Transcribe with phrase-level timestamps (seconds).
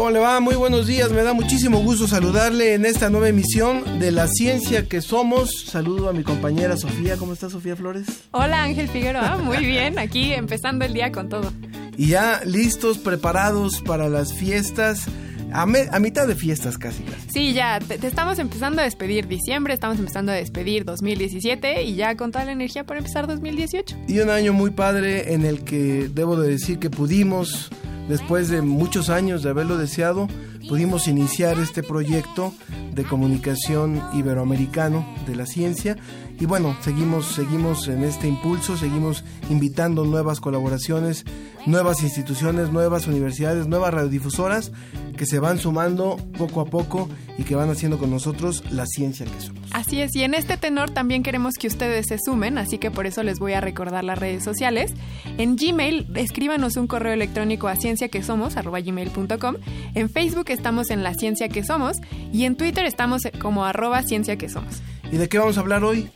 [0.00, 0.40] ¿Cómo le va?
[0.40, 1.10] Muy buenos días.
[1.12, 5.66] Me da muchísimo gusto saludarle en esta nueva emisión de La Ciencia que Somos.
[5.66, 7.18] Saludo a mi compañera Sofía.
[7.18, 8.06] ¿Cómo está Sofía Flores?
[8.30, 9.98] Hola Ángel Figueroa, muy bien.
[9.98, 11.52] Aquí empezando el día con todo.
[11.98, 15.04] Y ya listos, preparados para las fiestas.
[15.52, 17.02] A, me- a mitad de fiestas casi.
[17.02, 17.28] casi.
[17.30, 21.94] Sí, ya te, te estamos empezando a despedir diciembre, estamos empezando a despedir 2017 y
[21.96, 23.98] ya con toda la energía para empezar 2018.
[24.08, 27.68] Y un año muy padre en el que debo de decir que pudimos,
[28.08, 30.28] después de muchos años de haberlo deseado,
[30.68, 32.52] pudimos iniciar este proyecto
[32.92, 35.96] de comunicación iberoamericano de la ciencia.
[36.40, 41.26] Y bueno, seguimos, seguimos en este impulso, seguimos invitando nuevas colaboraciones,
[41.66, 44.72] nuevas instituciones, nuevas universidades, nuevas radiodifusoras
[45.18, 49.26] que se van sumando poco a poco y que van haciendo con nosotros la ciencia
[49.26, 49.68] que somos.
[49.72, 53.04] Así es, y en este tenor también queremos que ustedes se sumen, así que por
[53.04, 54.94] eso les voy a recordar las redes sociales.
[55.36, 59.56] En Gmail, escríbanos un correo electrónico a cienciaquesomos.gmail.com.
[59.94, 61.98] En Facebook estamos en La Ciencia que Somos
[62.32, 64.80] y en Twitter estamos como arroba ciencia que somos.
[65.12, 66.10] ¿Y de qué vamos a hablar hoy?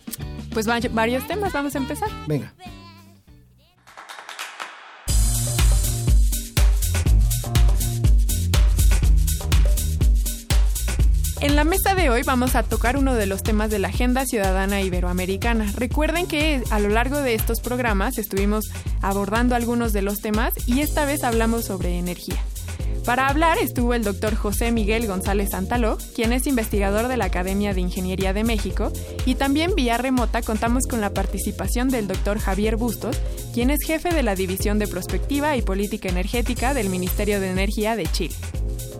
[0.52, 2.08] Pues va- varios temas, vamos a empezar.
[2.26, 2.52] Venga.
[11.40, 14.24] En la mesa de hoy vamos a tocar uno de los temas de la Agenda
[14.24, 15.70] Ciudadana Iberoamericana.
[15.76, 18.64] Recuerden que a lo largo de estos programas estuvimos
[19.02, 22.38] abordando algunos de los temas y esta vez hablamos sobre energía.
[23.04, 27.74] Para hablar estuvo el doctor José Miguel González Santaló, quien es investigador de la Academia
[27.74, 28.90] de Ingeniería de México,
[29.26, 33.20] y también vía remota contamos con la participación del doctor Javier Bustos,
[33.52, 37.94] quien es jefe de la División de Prospectiva y Política Energética del Ministerio de Energía
[37.94, 38.34] de Chile.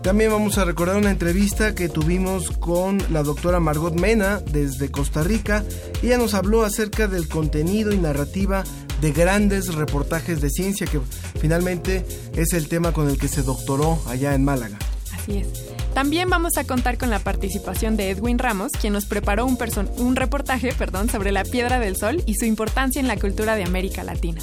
[0.03, 5.23] También vamos a recordar una entrevista que tuvimos con la doctora Margot Mena desde Costa
[5.23, 5.63] Rica.
[6.03, 8.63] Ella nos habló acerca del contenido y narrativa
[9.01, 10.99] de grandes reportajes de ciencia, que
[11.39, 14.77] finalmente es el tema con el que se doctoró allá en Málaga.
[15.13, 15.47] Así es.
[15.93, 19.89] También vamos a contar con la participación de Edwin Ramos, quien nos preparó un, person-
[19.97, 23.63] un reportaje perdón, sobre la Piedra del Sol y su importancia en la cultura de
[23.63, 24.41] América Latina.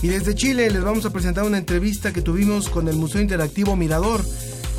[0.00, 3.76] Y desde Chile les vamos a presentar una entrevista que tuvimos con el Museo Interactivo
[3.76, 4.24] Mirador,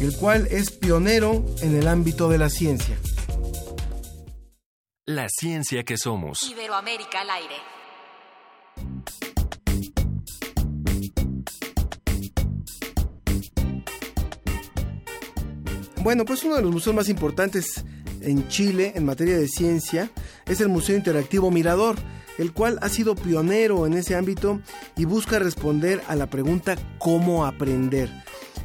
[0.01, 2.97] el cual es pionero en el ámbito de la ciencia.
[5.05, 6.43] La ciencia que somos.
[6.49, 7.55] Iberoamérica al aire.
[16.03, 17.85] Bueno, pues uno de los museos más importantes
[18.19, 20.11] en Chile en materia de ciencia
[20.45, 21.95] es el Museo Interactivo Mirador,
[22.37, 24.59] el cual ha sido pionero en ese ámbito
[24.97, 28.09] y busca responder a la pregunta ¿cómo aprender?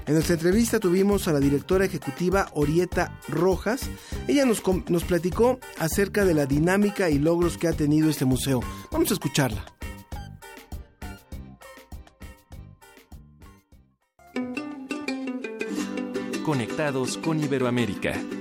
[0.07, 3.83] En nuestra entrevista tuvimos a la directora ejecutiva Orieta Rojas.
[4.27, 4.61] Ella nos,
[5.05, 8.63] platicó acerca de la dinámica y logros que ha tenido este museo.
[8.91, 9.65] Vamos a escucharla.
[16.49, 18.38] Conectados con Iberoamérica.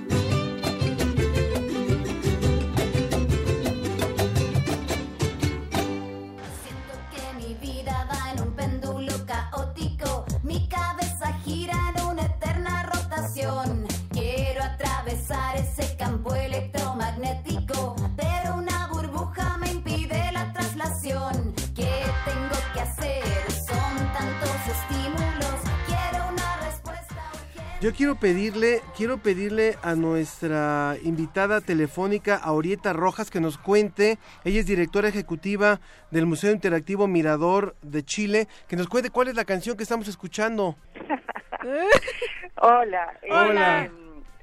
[27.80, 34.18] Yo quiero pedirle, quiero pedirle a nuestra invitada telefónica, a Orieta Rojas, que nos cuente,
[34.44, 35.80] ella es directora ejecutiva
[36.10, 40.08] del Museo Interactivo Mirador de Chile, que nos cuente cuál es la canción que estamos
[40.08, 40.76] escuchando.
[42.60, 43.16] Hola.
[43.22, 43.90] eh, Hola.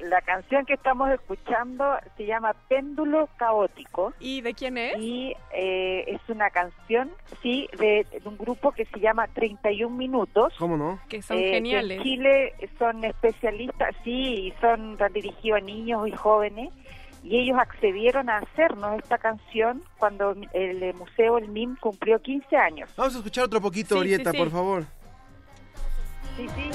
[0.09, 4.97] La canción que estamos escuchando se llama Péndulo Caótico ¿Y de quién es?
[4.99, 7.11] y eh, es una canción,
[7.41, 10.53] sí, de, de un grupo que se llama 31 Minutos.
[10.59, 10.99] ¿Cómo no?
[11.09, 11.97] Que son eh, que geniales.
[11.97, 16.69] en Chile son especialistas, sí, y son dirigidos a niños y jóvenes.
[17.23, 22.89] Y ellos accedieron a hacernos esta canción cuando el museo, el MIM, cumplió 15 años.
[22.95, 24.43] Vamos a escuchar otro poquito, Sí, Orieta, sí, sí.
[24.43, 24.83] por favor.
[26.37, 26.69] Sí, sí.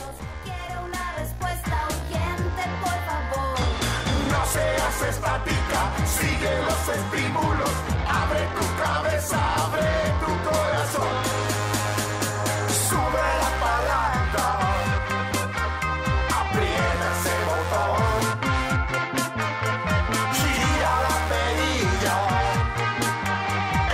[4.53, 5.81] Seas estática,
[6.89, 7.75] estímulos.
[8.09, 9.91] Abre tu cabeza, abre
[10.23, 11.17] tu corazón.
[12.89, 14.47] Sube la palanca.
[16.41, 18.03] Aprieta ese botón.
[20.39, 22.17] Gira la perilla.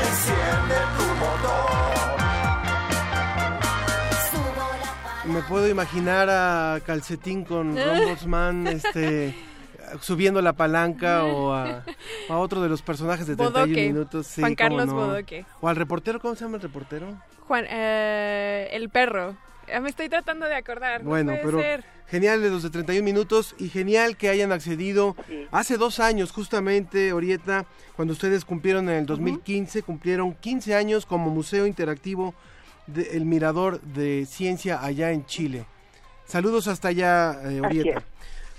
[0.06, 2.16] Enciende tu motor.
[5.34, 9.34] Me puedo imaginar a Calcetín con Rombosman, este
[10.00, 11.84] subiendo la palanca o a,
[12.28, 13.86] a otro de los personajes de 31 Bodoque.
[13.88, 14.26] minutos.
[14.26, 14.94] sí, Juan Carlos no.
[14.94, 15.44] Bodoque.
[15.60, 17.06] O al reportero, ¿cómo se llama el reportero?
[17.46, 19.36] Juan, eh, el perro.
[19.68, 21.02] Ya me estoy tratando de acordar.
[21.02, 21.84] no Bueno, puede pero ser.
[22.08, 25.16] genial de los de 31 minutos y genial que hayan accedido
[25.50, 27.66] hace dos años justamente, Orieta,
[27.96, 32.32] cuando ustedes cumplieron en el 2015, cumplieron 15 años como Museo Interactivo
[32.86, 35.66] del Mirador de Ciencia allá en Chile.
[36.26, 38.02] Saludos hasta allá, eh, Así Orieta.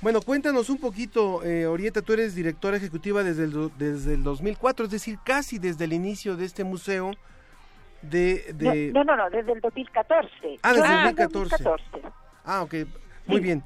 [0.02, 4.86] Bueno, cuéntanos un poquito, eh, Orieta, tú eres directora ejecutiva desde el, desde el 2004,
[4.86, 7.12] es decir, casi desde el inicio de este museo
[8.04, 8.54] de...
[8.54, 10.30] de- No, no, no, desde el 2014.
[10.62, 12.02] Ah, desde Yo el nací en 2014.
[12.46, 12.76] Ah, ok,
[13.26, 13.64] muy bien.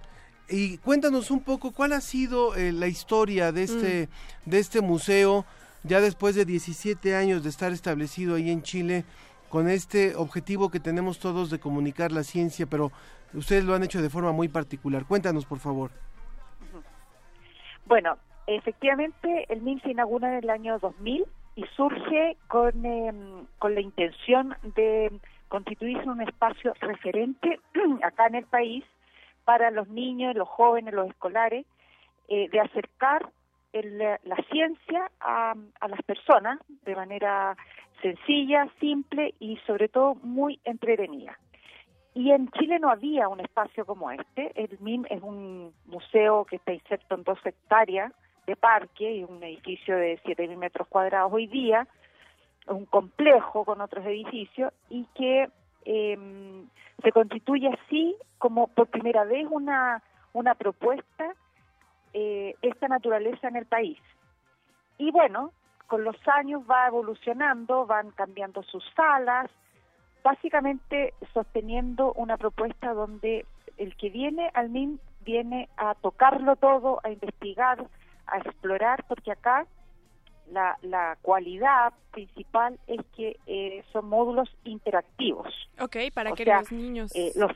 [0.49, 4.09] Y cuéntanos un poco cuál ha sido eh, la historia de este,
[4.45, 5.45] de este museo,
[5.83, 9.03] ya después de 17 años de estar establecido ahí en Chile,
[9.49, 12.89] con este objetivo que tenemos todos de comunicar la ciencia, pero
[13.33, 15.05] ustedes lo han hecho de forma muy particular.
[15.05, 15.91] Cuéntanos, por favor.
[17.91, 18.17] Bueno,
[18.47, 21.25] efectivamente el MIM se inaugura en el año 2000
[21.57, 25.11] y surge con, em, con la intención de
[25.49, 27.59] constituirse un espacio referente
[28.01, 28.85] acá en el país
[29.43, 31.65] para los niños, los jóvenes, los escolares,
[32.29, 33.27] eh, de acercar
[33.73, 35.53] el, la ciencia a
[35.89, 37.57] las personas de manera
[38.01, 41.37] sencilla, simple y sobre todo muy entretenida.
[42.13, 44.51] Y en Chile no había un espacio como este.
[44.55, 48.11] El MIM es un museo que está inserto en dos hectáreas
[48.45, 51.87] de parque y un edificio de 7.000 metros cuadrados hoy día,
[52.67, 55.49] un complejo con otros edificios y que
[55.85, 56.65] eh,
[57.01, 60.03] se constituye así como por primera vez una,
[60.33, 61.33] una propuesta
[62.13, 63.99] eh, esta naturaleza en el país.
[64.97, 65.53] Y bueno,
[65.87, 69.49] con los años va evolucionando, van cambiando sus salas,
[70.23, 73.45] básicamente sosteniendo una propuesta donde
[73.77, 77.85] el que viene al MIM viene a tocarlo todo, a investigar,
[78.27, 79.65] a explorar, porque acá
[80.51, 85.47] la, la cualidad principal es que eh, son módulos interactivos.
[85.79, 87.51] Ok, para O que sea, los niños, eh, los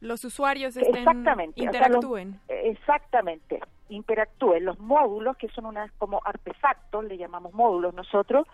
[0.00, 2.38] los usuarios estén, Exactamente, o sea, los- interactúen.
[2.48, 4.62] exactamente, interactúen.
[4.66, 8.46] Los módulos, que son unas como artefactos, le llamamos módulos nosotros,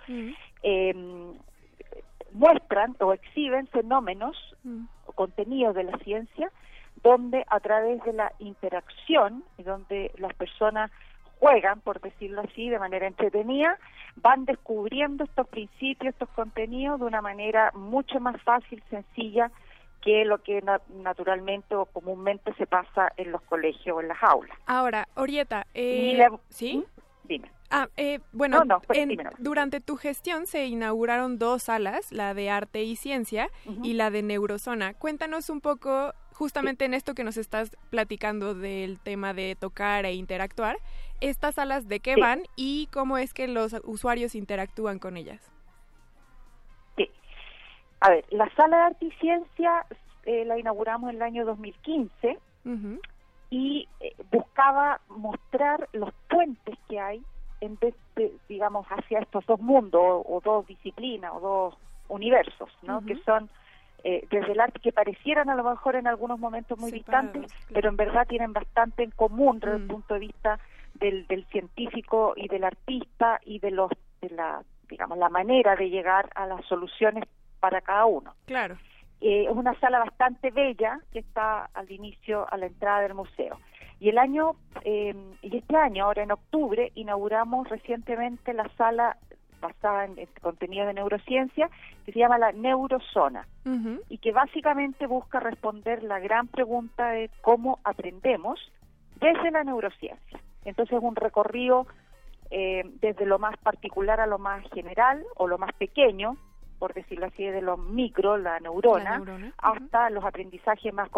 [0.62, 0.94] eh,
[2.32, 4.36] muestran o exhiben fenómenos
[5.06, 6.50] o contenidos de la ciencia
[7.02, 10.90] donde a través de la interacción y donde las personas
[11.40, 13.76] juegan, por decirlo así, de manera entretenida,
[14.16, 19.50] van descubriendo estos principios, estos contenidos de una manera mucho más fácil, sencilla
[20.02, 24.22] que lo que na- naturalmente o comúnmente se pasa en los colegios o en las
[24.22, 24.56] aulas.
[24.66, 26.84] Ahora, Orieta, eh, la- ¿sí?
[27.24, 27.50] Dime.
[27.74, 32.34] Ah, eh, bueno, No, no, pues, en- durante tu gestión se inauguraron dos salas, la
[32.34, 33.48] de arte y ciencia
[33.82, 34.92] y la de neurozona.
[34.92, 40.12] Cuéntanos un poco, justamente en esto que nos estás platicando del tema de tocar e
[40.12, 40.76] interactuar,
[41.22, 42.20] estas salas de qué Sí.
[42.20, 45.40] van y cómo es que los usuarios interactúan con ellas.
[48.04, 49.86] A ver, la sala de arte y ciencia
[50.24, 52.36] eh, la inauguramos en el año 2015
[53.50, 57.22] y eh, buscaba mostrar los puentes que hay
[57.62, 61.74] en vez de, digamos, hacia estos dos mundos o, o dos disciplinas o dos
[62.08, 63.00] universos, ¿no?
[63.06, 63.48] Que son
[64.04, 67.52] eh, desde el arte que parecieran a lo mejor en algunos momentos muy Separados, distantes,
[67.52, 67.72] claro.
[67.74, 69.82] pero en verdad tienen bastante en común desde Mm.
[69.82, 70.58] el punto de vista
[70.94, 73.90] del, del científico y del artista y de los
[74.20, 77.24] de la digamos la manera de llegar a las soluciones
[77.60, 78.34] para cada uno.
[78.46, 78.76] Claro.
[79.20, 83.56] Eh, es una sala bastante bella que está al inicio, a la entrada del museo.
[84.02, 89.16] Y el año, eh, y este año, ahora en octubre, inauguramos recientemente la sala
[89.60, 91.70] basada en este contenido de neurociencia
[92.04, 93.46] que se llama la Neurozona
[94.08, 98.58] y que básicamente busca responder la gran pregunta de cómo aprendemos
[99.20, 100.40] desde la neurociencia.
[100.64, 101.86] Entonces es un recorrido
[102.50, 106.36] eh, desde lo más particular a lo más general o lo más pequeño,
[106.82, 111.08] por decirlo así, de lo micro, la neurona, La neurona, hasta los aprendizajes más,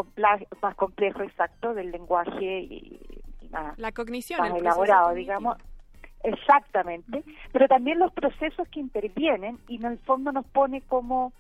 [0.61, 3.01] más complejos, exactos, del lenguaje y,
[3.41, 5.39] y más, La cognición, más el elaborado, cognitivo.
[5.39, 5.57] digamos.
[6.23, 11.33] Exactamente, pero también los procesos que intervienen y en el fondo nos pone como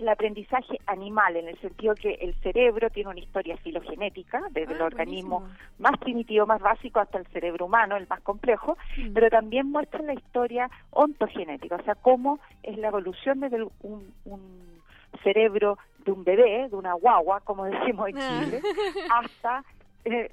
[0.00, 4.80] el aprendizaje animal, en el sentido que el cerebro tiene una historia filogenética, desde el
[4.80, 5.64] Ah, organismo buenísimo.
[5.78, 9.12] más primitivo, más básico, hasta el cerebro humano, el más complejo, Mm.
[9.12, 14.14] pero también muestra la historia ontogenética, o sea, cómo es la evolución desde el- un,
[14.24, 14.80] un
[15.22, 17.64] cerebro de un bebé, de una guagua, como
[17.94, 18.28] decimos en Ah.
[18.28, 18.60] Chile,
[19.10, 19.64] hasta...
[20.04, 20.30] eh,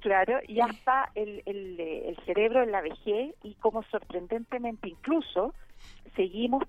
[0.00, 5.52] Claro, y hasta el, el, eh, el cerebro en la vejez y cómo sorprendentemente incluso
[6.14, 6.62] seguimos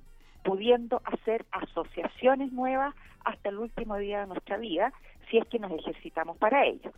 [0.45, 2.93] pudiendo hacer asociaciones nuevas
[3.25, 4.93] hasta el último día de nuestra vida,
[5.29, 6.91] si es que nos ejercitamos para ello.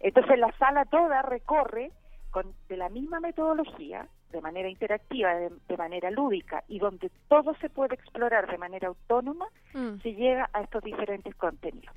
[0.00, 1.90] Entonces la sala toda recorre
[2.30, 7.54] con, de la misma metodología, de manera interactiva, de, de manera lúdica, y donde todo
[7.56, 10.00] se puede explorar de manera autónoma, Mm.
[10.02, 11.94] se llega a estos diferentes contenidos.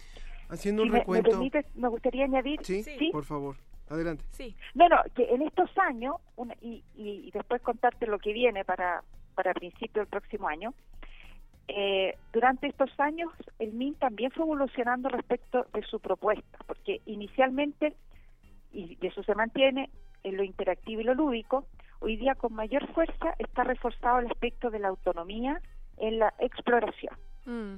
[0.49, 1.29] Haciendo Si un me, me recuento.
[1.31, 3.09] permite, me gustaría añadir, ¿Sí?
[3.11, 3.55] por favor.
[3.89, 4.23] Adelante.
[4.31, 4.55] Sí.
[4.75, 8.63] no, no, que en estos años, una- y, y, y después contarte lo que viene
[8.63, 9.03] para,
[9.33, 10.73] para principio del próximo año,
[11.67, 17.95] eh, durante estos años el MIN también fue evolucionando respecto de su propuesta, porque inicialmente,
[18.71, 19.89] y eso se mantiene,
[20.23, 21.65] en lo interactivo y lo lúdico,
[21.99, 25.61] hoy día con mayor fuerza está reforzado el aspecto de la autonomía
[25.97, 27.15] en la exploración.
[27.45, 27.75] Mm.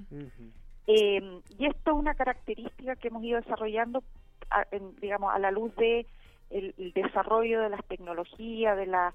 [0.87, 4.03] Eh, y esto es una característica que hemos ido desarrollando,
[4.51, 6.05] a, en- digamos, a la luz de
[6.51, 9.13] el, el desarrollo de las tecnologías, de la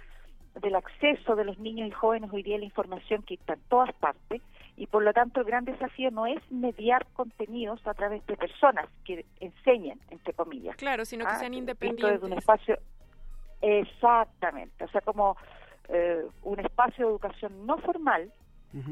[0.60, 3.60] del acceso de los niños y jóvenes hoy día a la información que está en
[3.68, 4.42] todas partes
[4.76, 8.88] y por lo tanto el gran desafío no es mediar contenidos a través de personas
[9.04, 10.76] que enseñen entre comillas.
[10.76, 12.12] Claro, sino que Ah, sean independientes.
[12.20, 12.78] desde un espacio
[13.62, 15.36] exactamente o sea como
[15.88, 18.32] eh, un espacio de educación no formal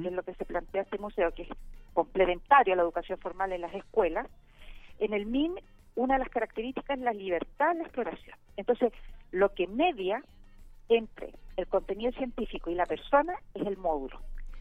[0.02, 1.48] que es lo que se plantea este museo que es
[1.94, 4.26] complementario a la educación formal en las escuelas
[4.98, 5.54] en el MIN
[5.94, 8.36] una de las características es la libertad de la exploración.
[8.56, 8.92] Entonces
[9.32, 10.22] lo que media
[10.88, 14.20] entre el contenido científico y la persona es el módulo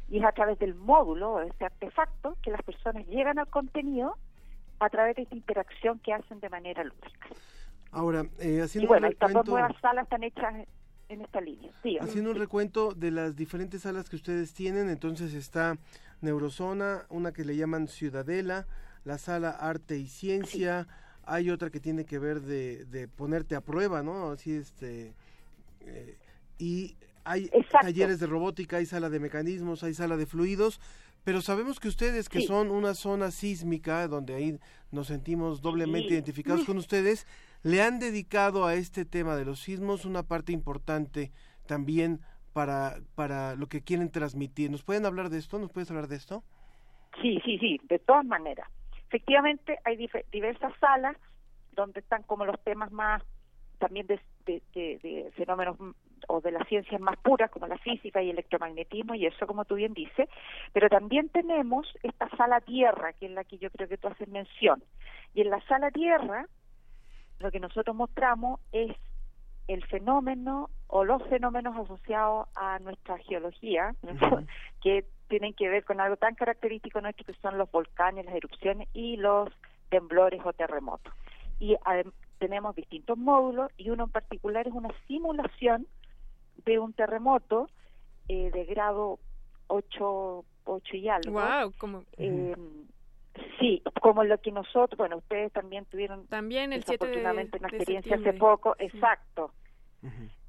[0.09, 3.47] y es a través del módulo o de este artefacto que las personas llegan al
[3.47, 4.17] contenido
[4.79, 7.27] a través de esta interacción que hacen de manera lúdica
[7.91, 10.67] Ahora, eh, y haciendo bueno, un estas dos recuento, nuevas salas están hechas
[11.09, 11.71] en esta línea.
[11.83, 15.77] Sí, haciendo un recuento de las diferentes salas que ustedes tienen, entonces está
[16.21, 18.67] Neurozona, una que le llaman Ciudadela,
[19.05, 20.87] la sala Arte y Ciencia,
[21.25, 24.31] hay otra que tiene que ver de, de ponerte a prueba, ¿no?
[24.31, 25.13] Así este
[25.81, 26.17] eh,
[26.57, 27.79] y hay Exacto.
[27.87, 30.79] talleres de robótica, hay sala de mecanismos, hay sala de fluidos,
[31.23, 32.47] pero sabemos que ustedes que Sí.
[32.47, 34.59] son una zona sísmica donde ahí
[34.91, 36.13] nos sentimos doblemente Sí.
[36.13, 37.27] identificados con ustedes,
[37.63, 41.31] le han dedicado a este tema de los sismos una parte importante
[41.65, 42.21] también
[42.53, 44.71] para, para lo que quieren transmitir.
[44.71, 45.59] ¿Nos pueden hablar de esto?
[45.59, 46.43] ¿Nos puedes hablar de esto?
[47.21, 48.69] sí, sí, sí, de todas maneras.
[49.07, 49.97] Efectivamente, hay
[50.31, 51.17] diversas salas
[51.73, 53.23] donde están como los temas más
[53.79, 55.77] también de, de- de- de fenómenos
[56.27, 59.75] o de las ciencias más puras como la física y electromagnetismo y eso como tú
[59.75, 60.29] bien dices,
[60.73, 64.27] pero también tenemos esta sala tierra que es la que yo creo que tú haces
[64.27, 64.83] mención.
[65.33, 66.47] Y en la sala tierra
[67.39, 68.95] lo que nosotros mostramos es
[69.67, 73.93] el fenómeno o los fenómenos asociados a nuestra geología,
[74.81, 78.87] que tienen que ver con algo tan característico nuestro que son los volcanes, las erupciones
[78.93, 79.49] y los
[79.89, 81.13] temblores o terremotos.
[81.59, 81.75] Y
[82.37, 85.87] tenemos distintos módulos y uno en particular es una simulación
[86.65, 87.69] de un terremoto
[88.27, 89.19] eh, de grado
[89.67, 91.31] 8, 8 y algo.
[91.39, 92.55] Wow, como Eh,
[93.59, 97.67] sí, como lo que nosotros, bueno, ustedes también tuvieron también el 7 de, desafortunadamente una
[97.69, 98.85] de experiencia hace poco, Sí.
[98.85, 99.51] exacto.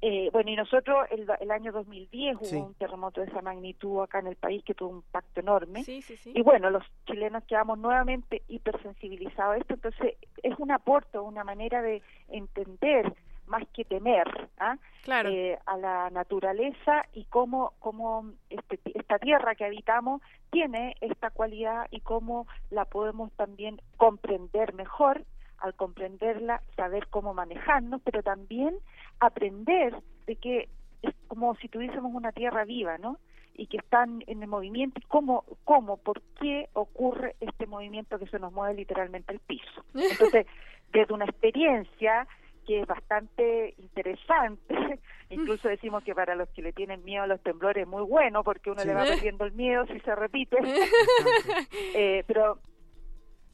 [0.01, 2.55] Eh, bueno, y nosotros el, el año 2010 hubo Sí.
[2.55, 5.83] un terremoto de esa magnitud acá en el país que tuvo un impacto enorme.
[5.83, 6.31] Sí, sí, sí.
[6.33, 11.81] Y bueno, los chilenos quedamos nuevamente hipersensibilizados a esto, entonces es un aporte, una manera
[11.81, 13.13] de entender
[13.49, 14.77] más que temer ¿ah?
[15.03, 15.29] Claro.
[15.29, 21.87] eh, a la naturaleza y cómo, cómo este, esta tierra que habitamos tiene esta cualidad
[21.91, 25.23] y cómo la podemos también comprender mejor,
[25.57, 28.77] al comprenderla, saber cómo manejarnos, pero también
[29.19, 29.93] aprender
[30.25, 30.69] de que
[31.01, 33.17] es como si tuviésemos una tierra viva, ¿no?
[33.59, 38.27] y que están en el movimiento y cómo, cómo, por qué ocurre este movimiento que
[38.27, 39.83] se nos mueve literalmente el piso.
[39.93, 40.47] Entonces,
[40.93, 42.25] desde una experiencia
[42.69, 44.99] que es bastante interesante,
[45.31, 48.43] incluso decimos que para los que le tienen miedo a los temblores es muy bueno
[48.43, 48.87] porque uno Sí.
[48.87, 50.55] le va perdiendo el miedo si se repite,
[51.95, 52.59] Eh, pero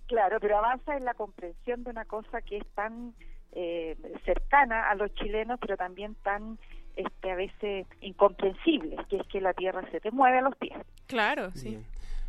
[0.08, 3.14] claro, pero avanza en la comprensión de una cosa que es tan
[3.54, 3.96] eh,
[4.26, 6.60] cercana a los chilenos, pero también tan
[6.98, 10.78] este, a veces incomprensible, que es que la tierra se te mueve a los pies.
[11.08, 11.70] Claro, sí.
[11.70, 11.86] Bien.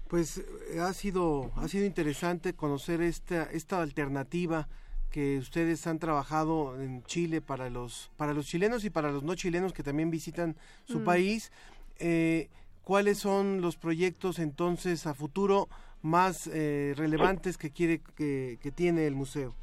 [0.08, 4.68] Pues eh, ha sido ha sido interesante conocer esta esta alternativa
[5.16, 9.34] que ustedes han trabajado en Chile para los para los chilenos y para los no
[9.34, 11.04] chilenos que también visitan su Mm.
[11.04, 11.52] país.
[11.98, 12.50] Eh,
[12.84, 15.68] ¿Cuáles son los proyectos entonces a futuro
[16.02, 19.54] más eh, relevantes que quiere que, que tiene el museo.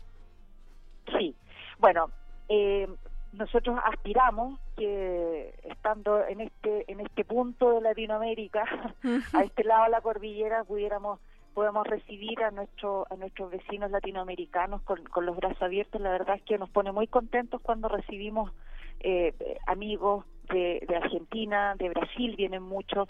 [1.16, 1.36] Sí,
[1.78, 2.10] bueno,
[2.50, 2.88] eh,
[3.34, 8.64] nosotros aspiramos que estando en este en este punto de Latinoamérica,
[9.34, 11.20] a este lado de la cordillera, pudiéramos
[11.54, 16.02] podemos recibir a nuestro a nuestros vecinos latinoamericanos con, con los brazos abiertos.
[16.02, 18.52] La verdad es que nos pone muy contentos cuando recibimos
[19.00, 19.34] eh,
[19.68, 23.08] amigos de, de Argentina, de Brasil, vienen muchos,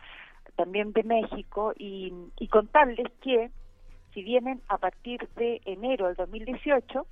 [0.56, 3.52] también de México, y, y contarles que
[4.14, 7.06] si vienen a partir de enero del 2018,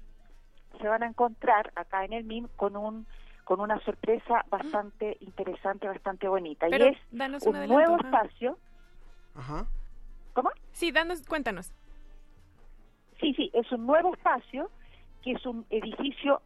[0.80, 3.08] se van a encontrar acá en el MIM con un
[3.44, 6.68] con una sorpresa bastante interesante, bastante bonita.
[6.70, 8.58] Pero y es un adelanto, nuevo espacio.
[9.36, 9.66] Ajá.
[10.34, 10.50] ¿Cómo?
[10.72, 11.72] Sí, danos, cuéntanos.
[13.20, 14.70] Sí, sí, es un nuevo espacio
[15.22, 16.42] que es un edificio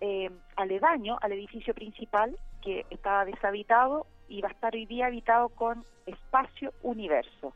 [0.00, 5.48] eh, aledaño al edificio principal que estaba deshabitado y va a estar hoy día habitado
[5.50, 7.52] con espacio universo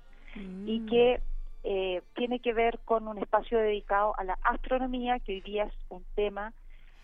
[0.67, 1.21] y que
[1.65, 5.73] eh, tiene que ver con un espacio dedicado a la astronomía que hoy día es
[5.89, 6.53] un tema,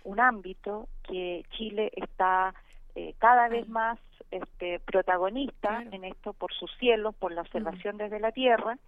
[0.04, 2.54] un ámbito que Chile está
[2.94, 3.98] eh, cada vez más
[4.30, 8.78] este, protagonista en esto por sus cielos, por la observación desde la Tierra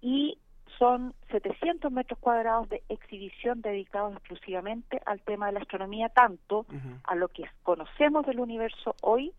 [0.00, 0.38] y
[0.78, 6.66] son 700 metros cuadrados de exhibición dedicados exclusivamente al tema de la astronomía, tanto
[7.04, 9.32] a lo que conocemos del universo hoy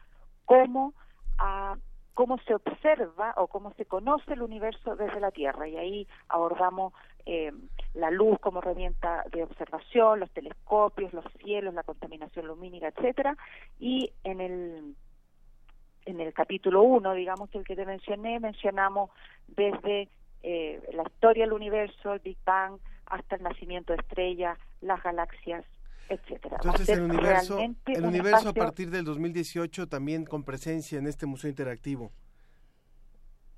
[0.45, 0.93] como
[1.37, 1.75] a
[2.15, 5.67] cómo se observa o cómo se conoce el universo desde la Tierra.
[5.67, 6.93] Y ahí abordamos
[7.25, 7.51] eh,
[7.93, 13.37] la luz como herramienta de observación, los telescopios, los cielos, la contaminación lumínica, etcétera.
[13.79, 14.95] Y en el
[16.05, 19.09] en el capítulo 1, digamos que el que te mencioné, mencionamos
[19.47, 20.07] desde
[20.43, 25.65] eh, la historia del universo, el Big Bang, hasta el nacimiento de estrellas, las galaxias,
[26.09, 26.57] etcétera.
[26.63, 31.25] Entonces el universo, el un universo a partir del 2018 también con presencia en este
[31.25, 32.11] museo interactivo.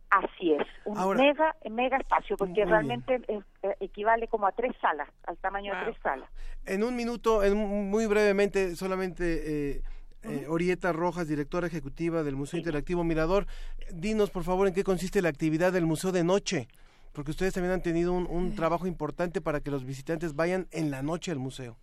[0.10, 3.42] Así es, un Ahora- mega mega espacio, porque realmente eh,
[3.82, 6.30] equivale como a tres salas, al tamaño de tres salas.
[6.66, 7.58] En un minuto, en,
[7.90, 9.82] muy brevemente, solamente eh,
[10.24, 13.48] eh, Orieta Rojas, directora ejecutiva del Museo Interactivo Mirador,
[13.94, 16.70] dinos por favor en qué consiste la actividad del museo de noche,
[17.12, 20.90] porque ustedes también han tenido un, un trabajo importante para que los visitantes vayan en
[20.90, 21.78] la noche al museo.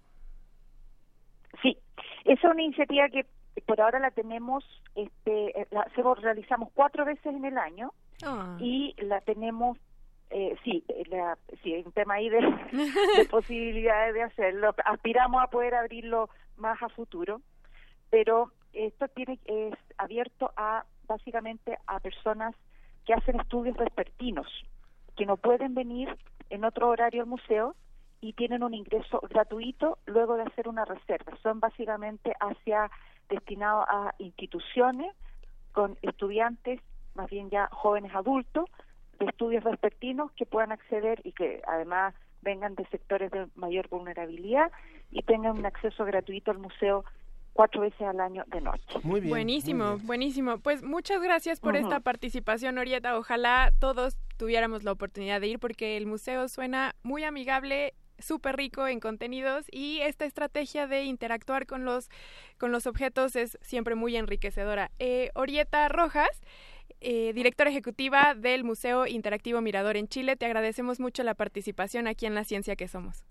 [1.62, 1.76] Sí,
[2.24, 3.26] esa es una iniciativa que
[3.66, 4.64] por ahora la tenemos,
[4.94, 7.92] este, eh, la hacemos- realizamos cuatro veces en el año
[8.24, 8.56] Ah.
[8.60, 9.78] y la tenemos,
[10.30, 12.40] eh, sí, eh, la, sí, hay un tema ahí de,
[13.16, 14.74] de posibilidades de hacerlo.
[14.84, 17.40] Aspiramos a poder abrirlo más a futuro,
[18.10, 22.54] pero esto tiene es abierto a básicamente a personas
[23.04, 24.46] que hacen estudios vespertinos,
[25.16, 26.08] que no pueden venir
[26.50, 27.74] en otro horario al museo
[28.24, 31.36] y tienen un ingreso gratuito luego de hacer una reserva.
[31.42, 32.90] Son básicamente hacia
[33.28, 35.14] destinados a instituciones
[35.72, 36.80] con estudiantes,
[37.14, 38.64] más bien ya jóvenes adultos,
[39.18, 44.72] de estudios vespertinos que puedan acceder y que además vengan de sectores de mayor vulnerabilidad
[45.10, 47.04] y tengan un acceso gratuito al museo
[47.52, 49.00] cuatro veces al año de noche.
[49.02, 49.30] Muy bien.
[49.30, 50.06] buenísimo, muy bien.
[50.06, 50.58] buenísimo.
[50.60, 53.18] Pues muchas gracias por esta participación, Orieta.
[53.18, 57.92] Ojalá todos tuviéramos la oportunidad de ir porque el museo suena muy amigable
[58.24, 62.08] súper rico en contenidos y esta estrategia de interactuar con los
[62.58, 64.90] con los objetos es siempre muy enriquecedora.
[64.98, 66.40] Eh, Orieta Rojas,
[67.00, 72.26] eh, directora ejecutiva del Museo Interactivo Mirador en Chile, te agradecemos mucho la participación aquí
[72.26, 73.24] en La Ciencia que Somos.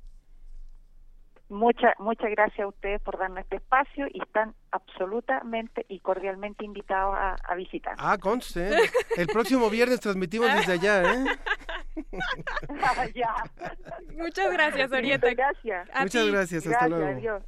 [1.54, 7.16] Muchas muchas gracias a ustedes por darnos este espacio y están absolutamente y cordialmente invitados
[7.16, 7.94] a, a visitar.
[8.00, 8.70] Ah, conste.
[8.70, 8.90] ¿eh?
[9.18, 11.26] El próximo viernes transmitimos desde allá, ¿eh?
[13.14, 13.36] ya.
[14.18, 15.28] Muchas gracias, Orieta.
[15.30, 15.90] Muchas gracias.
[15.94, 16.32] A Muchas ti.
[16.32, 17.18] gracias, hasta Gracias, luego.
[17.20, 17.44] adiós.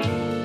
[0.00, 0.37] I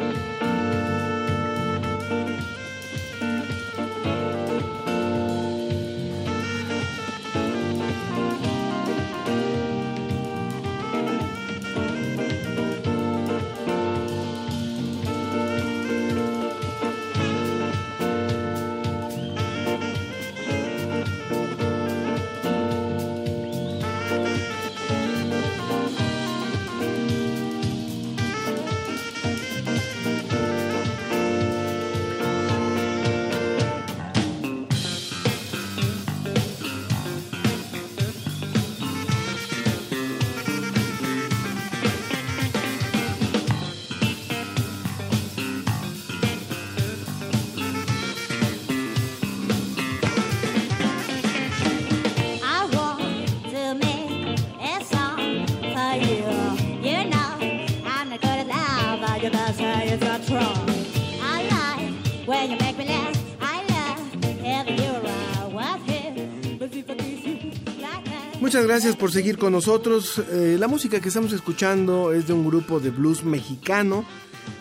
[68.66, 70.22] gracias por seguir con nosotros.
[70.32, 74.06] Eh, la música que estamos escuchando es de un grupo de blues mexicano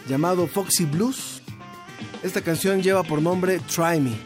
[0.09, 1.43] llamado Foxy Blues.
[2.23, 4.17] Esta canción lleva por nombre Try Me.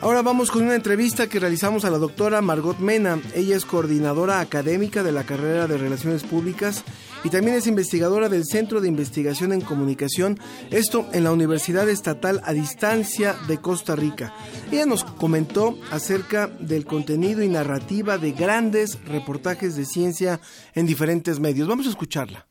[0.00, 3.20] Ahora vamos con una entrevista que realizamos a la doctora Margot Mena.
[3.34, 6.84] Ella es coordinadora académica de la carrera de Relaciones Públicas
[7.26, 10.38] y también es investigadora del Centro de Investigación en Comunicación,
[10.70, 14.32] esto en la Universidad Estatal a Distancia de Costa Rica.
[14.70, 20.40] Ella nos comentó acerca del contenido y narrativa de grandes reportajes de ciencia
[20.72, 21.66] en diferentes medios.
[21.66, 22.46] Vamos a escucharla.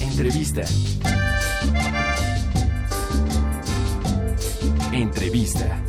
[0.00, 0.62] Entrevista.
[4.92, 5.84] Entrevista.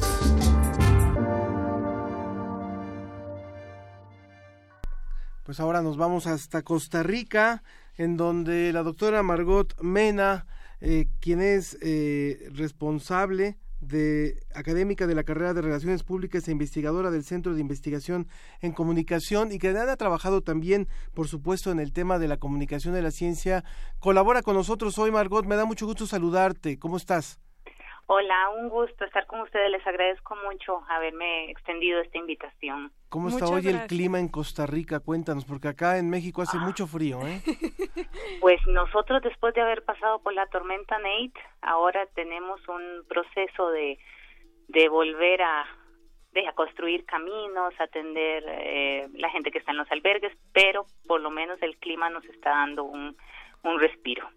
[5.43, 7.63] Pues ahora nos vamos hasta Costa Rica,
[7.97, 10.45] en donde la doctora Margot Mena,
[10.79, 17.11] eh, quien es eh, responsable de académica de la carrera de Relaciones Públicas e investigadora
[17.11, 18.29] del Centro de Investigación
[18.61, 22.93] en Comunicación y que ha trabajado también, por supuesto, en el tema de la comunicación
[22.93, 23.65] de la ciencia,
[23.99, 25.45] colabora con nosotros hoy, Margot.
[25.45, 26.79] Me da mucho gusto saludarte.
[26.79, 27.42] ¿Cómo estás?
[28.05, 29.71] Hola, un gusto estar con ustedes.
[29.71, 32.91] Les agradezco mucho haberme extendido esta invitación.
[33.07, 34.99] ¿Cómo está hoy el clima en Costa Rica?
[34.99, 36.65] Cuéntanos, porque acá en México hace ah.
[36.65, 37.41] mucho frío, ¿eh?
[38.41, 43.97] Pues nosotros, después de haber pasado por la tormenta Nate, ahora tenemos un proceso de,
[44.67, 45.65] de volver a,
[46.33, 51.21] de, a construir caminos, atender eh, la gente que está en los albergues, pero por
[51.21, 53.15] lo menos el clima nos está dando un,
[53.63, 54.27] un respiro.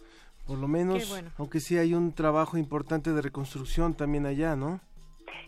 [0.46, 4.80] Por lo menos, aunque sí hay un trabajo importante de reconstrucción también allá, ¿no?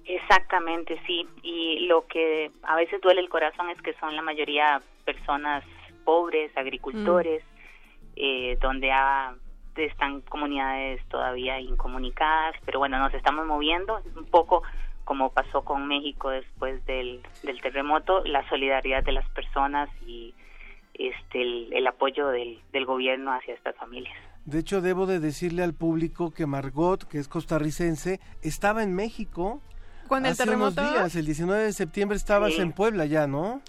[0.05, 1.27] Exactamente, sí.
[1.43, 5.65] Y lo que a veces duele el corazón es que son la mayoría personas
[6.05, 8.13] pobres, agricultores, mm.
[8.17, 8.91] eh, donde
[9.77, 14.63] están comunidades todavía incomunicadas, pero bueno, nos estamos moviendo un poco
[15.05, 20.35] como pasó con México después del, del terremoto, la solidaridad de las personas y
[20.93, 24.17] este el, apoyo del, del gobierno hacia estas familias.
[24.49, 29.61] De hecho, debo de decirle al público que Margot, que es costarricense, estaba en México
[30.09, 30.81] cuando el hace terremoto.
[30.81, 33.61] unos días, el 19 de septiembre estabas en Puebla ya, ¿no?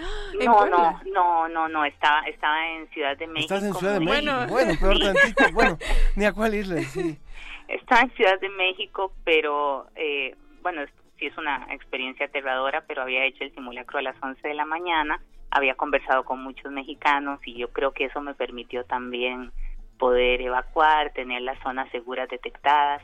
[0.42, 3.54] No, no, no, no, no, estaba, estaba en Ciudad de México.
[3.54, 5.78] Estás en Ciudad de México, bueno, peor tantito, bueno,
[6.16, 7.20] ni a cuál irle, sí.
[7.68, 10.84] Estaba en Ciudad de México, pero, eh, bueno,
[11.18, 14.64] sí es una experiencia aterradora, pero había hecho el simulacro a las 11 de la
[14.64, 19.52] mañana, había conversado con muchos mexicanos y yo creo que eso me permitió también
[20.00, 23.04] poder evacuar, tener las zonas seguras detectadas.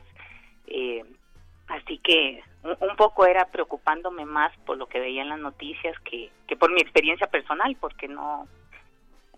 [0.66, 1.04] Eh,
[1.68, 6.32] así que un, poco era preocupándome más por lo que veía en las noticias que,
[6.48, 8.48] que por mi experiencia personal, porque no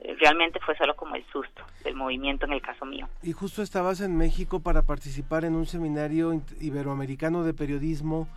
[0.00, 3.08] eh, realmente fue solo como el susto del movimiento en el caso mío.
[3.22, 8.28] Y justo estabas en México para participar en un seminario iberoamericano de periodismo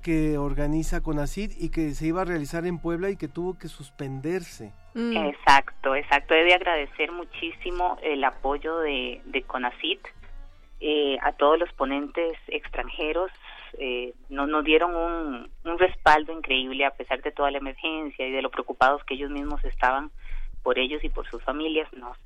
[0.00, 3.68] que organiza CONACID y que se iba a realizar en Puebla y que tuvo que
[3.68, 4.72] suspenderse.
[4.94, 5.16] Mm.
[5.16, 6.34] Exacto, exacto.
[6.34, 9.98] He de agradecer muchísimo el apoyo de, de CONACID
[10.80, 13.30] eh, a todos los ponentes extranjeros.
[13.78, 18.32] Eh, nos, nos dieron un, un respaldo increíble a pesar de toda la emergencia y
[18.32, 20.10] de lo preocupados que ellos mismos estaban
[20.62, 21.92] por ellos y por sus familias.
[21.92, 22.16] Nos,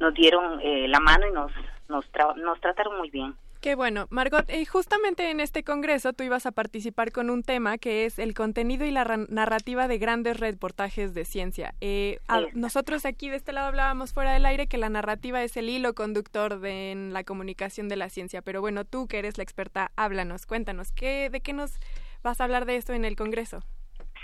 [0.00, 1.52] nos dieron eh, la mano y nos,
[1.88, 3.34] nos, nos trataron muy bien.
[3.60, 4.06] Qué bueno.
[4.10, 8.20] Margot, eh, justamente en este congreso tú ibas a participar con un tema que es
[8.20, 11.74] el contenido y la narrativa de grandes reportajes de ciencia.
[11.80, 12.20] Eh,
[12.54, 15.94] nosotros aquí de este lado hablábamos fuera del aire que la narrativa es el hilo
[15.94, 19.90] conductor de en la comunicación de la ciencia, pero bueno, tú que eres la experta,
[19.96, 21.78] háblanos, cuéntanos, ¿qué, ¿de qué nos
[22.22, 23.62] vas a hablar de esto en el congreso?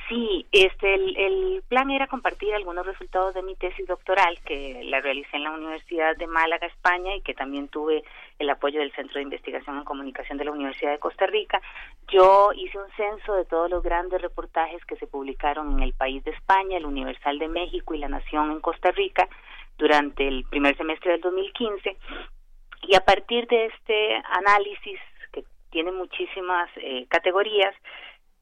[0.08, 5.36] Sí, este, el, plan era compartir algunos resultados de mi tesis doctoral que la realicé
[5.36, 8.04] en la Universidad de Málaga, España, y que también tuve
[8.38, 11.60] el apoyo del Centro de Investigación en Comunicación de la Universidad de Costa Rica.
[12.08, 16.22] Yo hice un censo de todos los grandes reportajes que se publicaron en el país
[16.24, 19.26] de España, el Universal de México y la Nación en Costa Rica
[19.78, 21.96] durante el primer semestre del 2015.
[22.82, 25.00] Y a partir de este análisis,
[25.32, 27.74] que tiene muchísimas eh, categorías,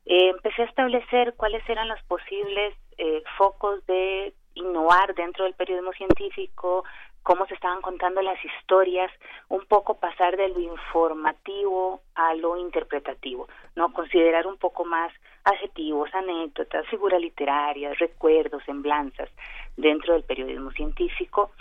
[0.05, 5.93] eh, empecé a establecer cuáles eran los posibles eh, focos de innovar dentro del periodismo
[5.93, 6.85] científico,
[7.23, 9.11] cómo se estaban contando las historias,
[9.49, 15.13] un poco pasar de lo informativo a lo interpretativo, no considerar un poco más
[15.45, 19.31] adjetivos, anécdotas, figuras literarias, recuerdos, semblanzas
[19.77, 21.53] dentro del periodismo científico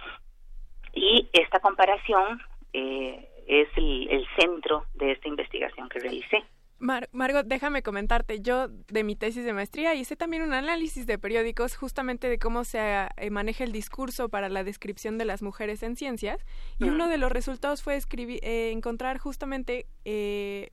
[0.94, 2.42] y esta comparación
[2.74, 6.44] eh, es el centro de esta investigación que realicé.
[6.82, 11.76] Margot, déjame comentarte, yo de mi tesis de maestría hice también un análisis de periódicos
[11.76, 15.96] justamente de cómo se eh, maneja el discurso para la descripción de las mujeres en
[15.96, 16.40] ciencias
[16.80, 20.72] y uno de los resultados fue escribir, eh, encontrar justamente eh,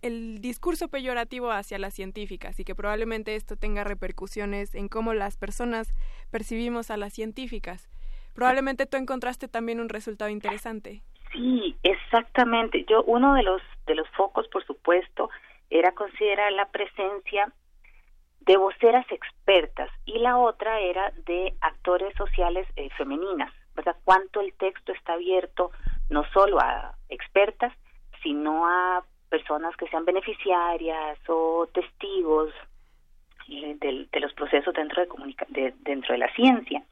[0.00, 5.36] el discurso peyorativo hacia las científicas y que probablemente esto tenga repercusiones en cómo las
[5.36, 5.92] personas
[6.30, 7.90] percibimos a las científicas.
[8.32, 11.02] Probablemente tú encontraste también un resultado interesante.
[11.32, 12.84] Sí, exactamente.
[12.84, 15.30] Yo uno de los de los focos, por supuesto,
[15.70, 17.52] era considerar la presencia
[18.40, 23.96] de voceras expertas y la otra era de actores sociales eh, femeninas, ¿verdad?
[24.04, 25.70] Cuánto el texto está abierto
[26.10, 27.72] no solo a expertas,
[28.22, 32.52] sino a personas que sean beneficiarias o testigos
[33.48, 35.04] de, de, los procesos dentro
[35.48, 36.82] de, dentro de la ciencia.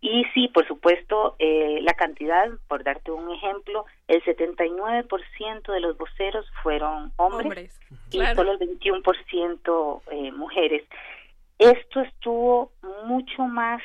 [0.00, 5.96] Y sí, por supuesto, eh, la cantidad, por darte un ejemplo, el 79% de los
[5.98, 7.78] voceros fueron hombres,
[8.10, 10.84] y solo el 21% eh, mujeres.
[11.58, 12.72] Esto estuvo
[13.04, 13.82] mucho más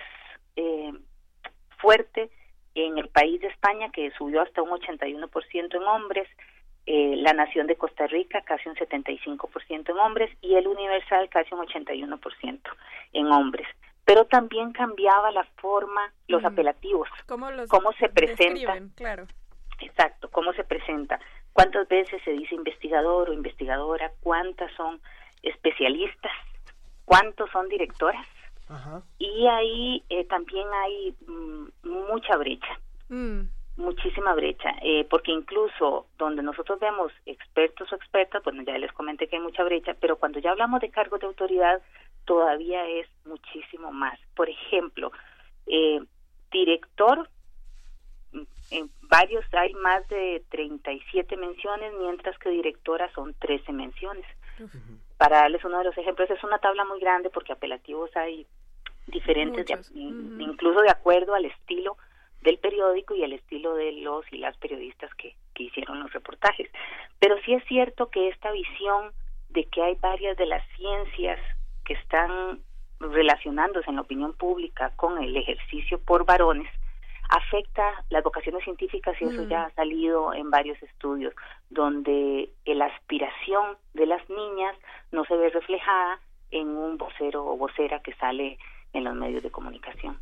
[0.56, 0.94] eh,
[1.78, 2.30] fuerte
[2.76, 6.28] en el país de España, que subió hasta un 81% en hombres,
[6.86, 11.54] eh, la Nación de Costa Rica casi un 75% en hombres y el Universal casi
[11.54, 12.60] un 81%
[13.14, 13.68] en hombres.
[14.04, 18.78] Pero también cambiaba la forma, los apelativos, cómo, se presenta.
[18.96, 19.28] Claro.
[19.80, 21.20] Exacto, cómo se presenta.
[21.54, 24.12] ¿Cuántas veces se dice investigador o investigadora?
[24.20, 25.00] ¿Cuántas son
[25.42, 26.34] especialistas?
[27.06, 28.26] ¿Cuántos son directoras?
[29.20, 32.80] Y ahí eh, también hay mm, mucha brecha.
[33.08, 33.44] Mm
[33.76, 39.28] muchísima brecha, eh, porque incluso donde nosotros vemos expertos o expertas, bueno, ya les comenté
[39.28, 41.82] que hay mucha brecha, pero cuando ya hablamos de cargos de autoridad,
[42.26, 44.20] todavía es muchísimo más.
[44.36, 45.12] Por ejemplo,
[45.66, 46.02] eh,
[46.52, 47.28] director,
[48.72, 54.26] en varios hay más de 37 menciones, mientras que directora son 13 menciones.
[55.18, 58.46] Para darles uno de los ejemplos, es una tabla muy grande porque apelativos hay
[59.08, 61.98] diferentes, incluso de acuerdo al estilo
[62.44, 66.70] del periódico y el estilo de los y las periodistas que, que hicieron los reportajes.
[67.20, 69.12] Pero sí es cierto que esta visión
[69.50, 71.40] de que hay varias de las ciencias
[71.86, 72.60] que están
[73.00, 76.70] relacionándose en la opinión pública con el ejercicio por varones
[77.30, 79.48] afecta las vocaciones científicas y eso mm.
[79.48, 81.34] ya ha salido en varios estudios
[81.70, 84.76] donde la aspiración de las niñas
[85.12, 86.20] no se ve reflejada
[86.52, 88.58] en un vocero o vocera que sale
[88.92, 90.20] en los medios de comunicación.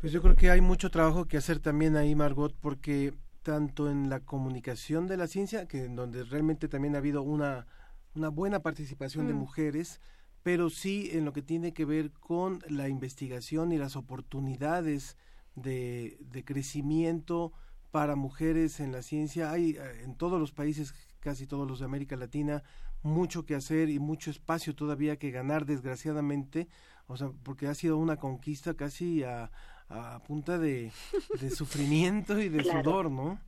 [0.00, 4.08] Pues yo creo que hay mucho trabajo que hacer también ahí, Margot, porque tanto en
[4.08, 7.66] la comunicación de la ciencia, que en donde realmente también ha habido una,
[8.14, 9.38] una buena participación de mm.
[9.38, 10.00] mujeres,
[10.44, 15.16] pero sí en lo que tiene que ver con la investigación y las oportunidades
[15.56, 17.52] de, de crecimiento
[17.90, 19.50] para mujeres en la ciencia.
[19.50, 22.62] Hay eh, en todos los países, casi todos los de América Latina,
[23.02, 26.68] mucho que hacer y mucho espacio todavía que ganar, desgraciadamente,
[27.08, 29.50] o sea, porque ha sido una conquista casi a,
[29.90, 30.90] a punta de,
[31.50, 33.38] sufrimiento y de sudor, ¿no?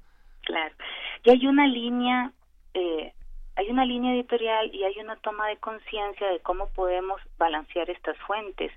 [0.43, 0.75] Claro.
[1.25, 2.33] Y hay una línea,
[2.75, 3.13] eh,
[3.57, 8.17] hay una línea editorial y hay una toma de conciencia de cómo podemos balancear estas
[8.27, 8.73] fuentes,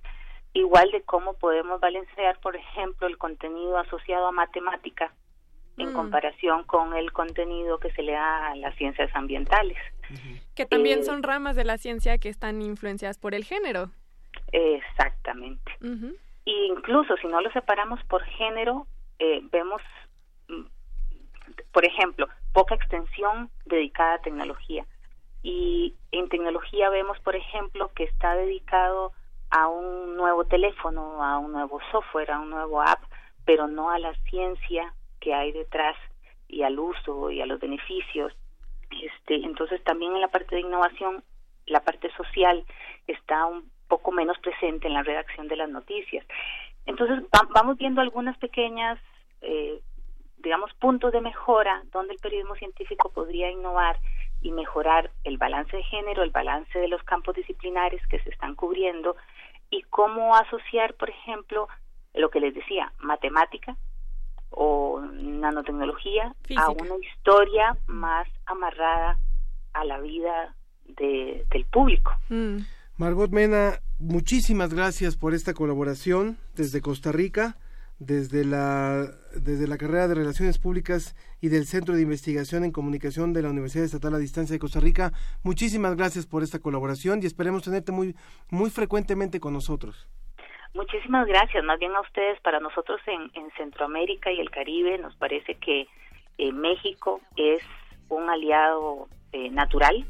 [0.54, 5.13] igual de cómo podemos balancear, por ejemplo, el contenido asociado a matemática
[5.78, 5.93] en mm.
[5.93, 9.78] comparación con el contenido que se le da a las ciencias ambientales.
[10.54, 13.89] Que también eh, son ramas de la ciencia que están influenciadas por el género.
[14.52, 15.71] Exactamente
[16.45, 18.88] incluso si no lo separamos por género,
[19.19, 19.82] eh, vemos,
[20.47, 20.63] mm,
[21.71, 24.86] por ejemplo, poca extensión dedicada a tecnología.
[25.41, 29.12] Y en tecnología vemos, por ejemplo, que está dedicado
[29.49, 33.03] a un nuevo teléfono, a un nuevo software, a un nuevo app,
[33.45, 35.95] pero no a la ciencia que hay detrás
[36.47, 38.34] y al uso y a los beneficios.
[39.01, 41.23] Este, entonces también en la parte de innovación,
[41.65, 42.65] la parte social
[43.08, 46.25] está un poco menos presente en la redacción de las noticias.
[46.88, 48.97] Entonces vamos viendo algunas pequeñas,
[49.41, 49.82] eh,
[50.38, 53.99] digamos, puntos de mejora donde el periodismo científico podría innovar
[54.41, 58.56] y mejorar el balance de género, el balance de los campos disciplinares que se están
[58.56, 59.15] cubriendo
[59.69, 61.67] y cómo asociar, por ejemplo,
[62.15, 63.75] lo que les decía, matemática
[64.49, 69.19] o nanotecnología a una historia más amarrada
[69.73, 70.56] a la vida
[70.88, 72.12] de, del público.
[72.29, 72.58] Mm.
[72.95, 77.58] Margot Mena, muchísimas gracias por esta colaboración desde Costa Rica,
[77.97, 83.34] desde la, desde la carrera de Relaciones Públicas y del Centro de Investigación en Comunicación
[83.34, 85.12] de la Universidad Estatal a Distancia de Costa Rica.
[85.43, 88.13] Muchísimas gracias por esta colaboración y esperemos tenerte muy,
[88.51, 90.08] muy frecuentemente con nosotros.
[90.75, 95.56] Muchísimas gracias, más bien a ustedes, para nosotros en, Centroamérica y el Caribe nos parece
[95.56, 95.88] que
[96.38, 97.63] eh, México es
[98.10, 100.06] un aliado eh, natural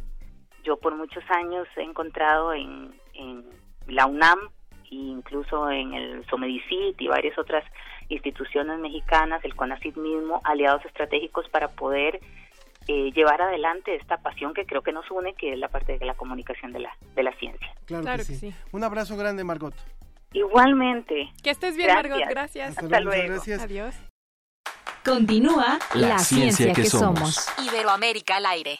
[0.64, 3.46] yo por muchos años he encontrado en, en
[3.88, 4.40] la UNAM
[4.92, 7.64] e incluso en el Somedicit y varias otras
[8.10, 12.20] instituciones mexicanas, el CONACYT mismo, aliados estratégicos para poder
[12.88, 16.06] eh, llevar adelante esta pasión que creo que nos une, que es la parte de
[16.06, 17.74] la comunicación de la, de la ciencia.
[17.86, 18.54] Claro, que, sí.
[18.72, 19.74] Un abrazo grande, Margot.
[20.34, 21.30] Igualmente.
[21.42, 22.20] Que estés bien, Margot.
[22.30, 22.78] Gracias.
[22.78, 23.34] Hasta, luego.
[23.34, 23.62] Gracias.
[23.62, 23.96] Adiós.
[25.06, 27.48] Continúa la, ciencia, que, somos.
[27.60, 28.80] Iberoamérica al aire.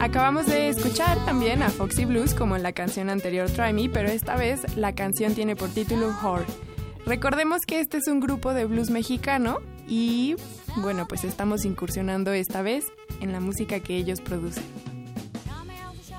[0.00, 4.08] Acabamos de escuchar también a Foxy Blues como en la canción anterior Try Me, pero
[4.08, 6.69] esta vez la canción tiene por título Whore.
[7.06, 9.58] Recordemos que este es un grupo de blues mexicano
[9.88, 10.36] y
[10.76, 12.84] bueno, pues estamos incursionando esta vez
[13.20, 14.64] en la música que ellos producen.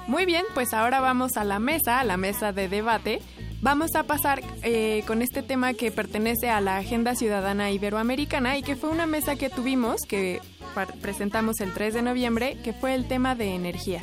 [0.08, 3.22] Muy bien, pues ahora vamos a la mesa, a la mesa de debate.
[3.62, 8.64] Vamos a pasar eh, con este tema que pertenece a la Agenda Ciudadana Iberoamericana y
[8.64, 10.42] que fue una mesa que tuvimos, que
[11.02, 14.02] presentamos el 3 de noviembre, que fue el tema de energía.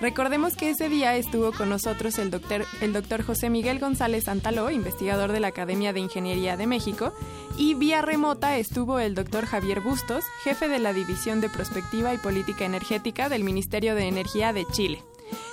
[0.00, 4.70] Recordemos que ese día estuvo con nosotros el doctor, el doctor José Miguel González Santaló,
[4.70, 7.12] investigador de la Academia de Ingeniería de México,
[7.56, 12.18] y vía remota estuvo el doctor Javier Bustos, jefe de la División de Prospectiva y
[12.18, 15.02] Política Energética del Ministerio de Energía de Chile.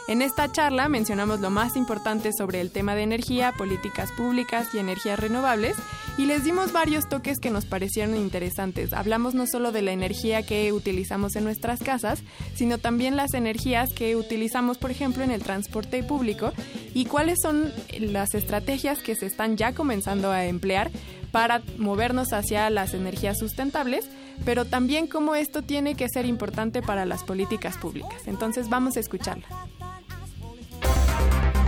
[0.07, 4.79] En esta charla mencionamos lo más importante sobre el tema de energía, políticas públicas y
[4.79, 5.77] energías renovables
[6.17, 8.93] y les dimos varios toques que nos parecieron interesantes.
[8.93, 12.23] Hablamos no solo de la energía que utilizamos en nuestras casas,
[12.55, 16.51] sino también las energías que utilizamos, por ejemplo, en el transporte público
[16.93, 20.91] y cuáles son las estrategias que se están ya comenzando a emplear
[21.31, 24.10] para movernos hacia las energías sustentables,
[24.45, 28.27] pero también cómo esto tiene que ser importante para las políticas públicas.
[28.27, 29.45] Entonces vamos a escucharla.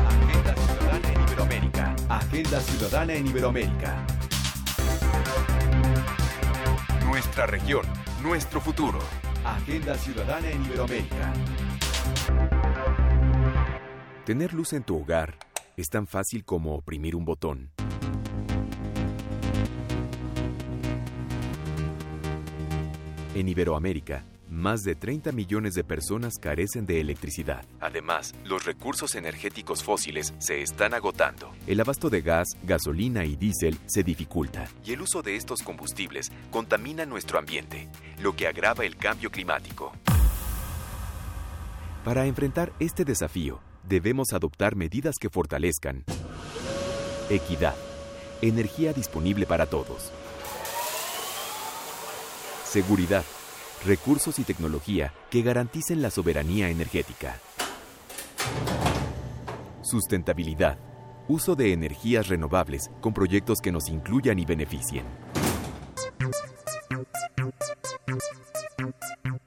[0.09, 1.95] Agenda Ciudadana en Iberoamérica.
[2.09, 4.05] Agenda Ciudadana en Iberoamérica.
[7.05, 7.85] Nuestra región,
[8.21, 8.99] nuestro futuro.
[9.45, 11.33] Agenda Ciudadana en Iberoamérica.
[14.25, 15.37] Tener luz en tu hogar
[15.75, 17.71] es tan fácil como oprimir un botón.
[23.35, 27.65] En Iberoamérica, más de 30 millones de personas carecen de electricidad.
[27.79, 31.51] Además, los recursos energéticos fósiles se están agotando.
[31.65, 36.31] El abasto de gas, gasolina y diésel se dificulta y el uso de estos combustibles
[36.51, 37.89] contamina nuestro ambiente,
[38.21, 39.93] lo que agrava el cambio climático.
[42.05, 46.03] Para enfrentar este desafío, debemos adoptar medidas que fortalezcan
[47.31, 47.75] equidad,
[48.43, 50.11] energía disponible para todos,
[52.73, 53.23] seguridad,
[53.85, 57.39] recursos y tecnología que garanticen la soberanía energética.
[59.83, 60.79] Sustentabilidad,
[61.27, 65.05] uso de energías renovables con proyectos que nos incluyan y beneficien.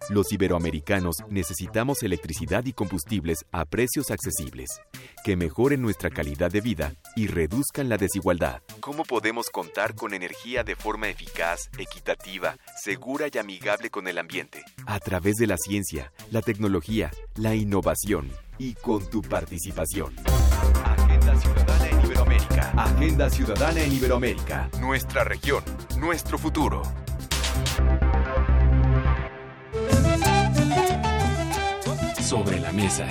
[0.08, 4.68] Los iberoamericanos necesitamos electricidad y combustibles a precios accesibles,
[5.26, 8.62] que mejoren nuestra calidad de vida y reduzcan la desigualdad.
[8.78, 14.62] ¿Cómo podemos contar con energía de forma eficaz, equitativa, segura y amigable con el ambiente?
[14.86, 20.14] A través de la ciencia, la tecnología, la innovación y con tu participación.
[20.84, 22.70] Agenda Ciudadana en Iberoamérica.
[22.76, 24.70] Agenda Ciudadana en Iberoamérica.
[24.80, 25.64] Nuestra región,
[25.98, 26.82] nuestro futuro.
[32.20, 33.08] Sobre la mesa.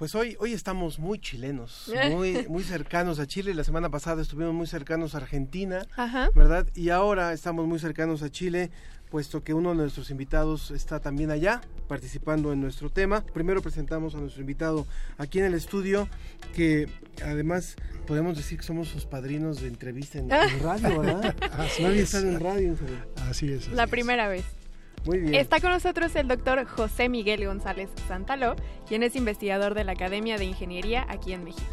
[0.00, 3.52] Pues hoy, hoy estamos muy chilenos, muy, muy cercanos a Chile.
[3.52, 6.30] La semana pasada estuvimos muy cercanos a Argentina, Ajá.
[6.34, 6.66] ¿verdad?
[6.74, 8.70] Y ahora estamos muy cercanos a Chile,
[9.10, 13.20] puesto que uno de nuestros invitados está también allá, participando en nuestro tema.
[13.26, 14.86] Primero presentamos a nuestro invitado
[15.18, 16.08] aquí en el estudio,
[16.54, 16.88] que
[17.22, 21.36] además podemos decir que somos sus padrinos de entrevista en, en radio, ¿verdad?
[21.58, 22.14] Así había es.
[22.14, 22.74] estado en radio.
[23.28, 23.68] Así es.
[23.68, 24.46] La primera vez.
[25.06, 25.34] Muy bien.
[25.34, 28.54] Está con nosotros el doctor José Miguel González Santaló,
[28.86, 31.66] quien es investigador de la Academia de Ingeniería aquí en México.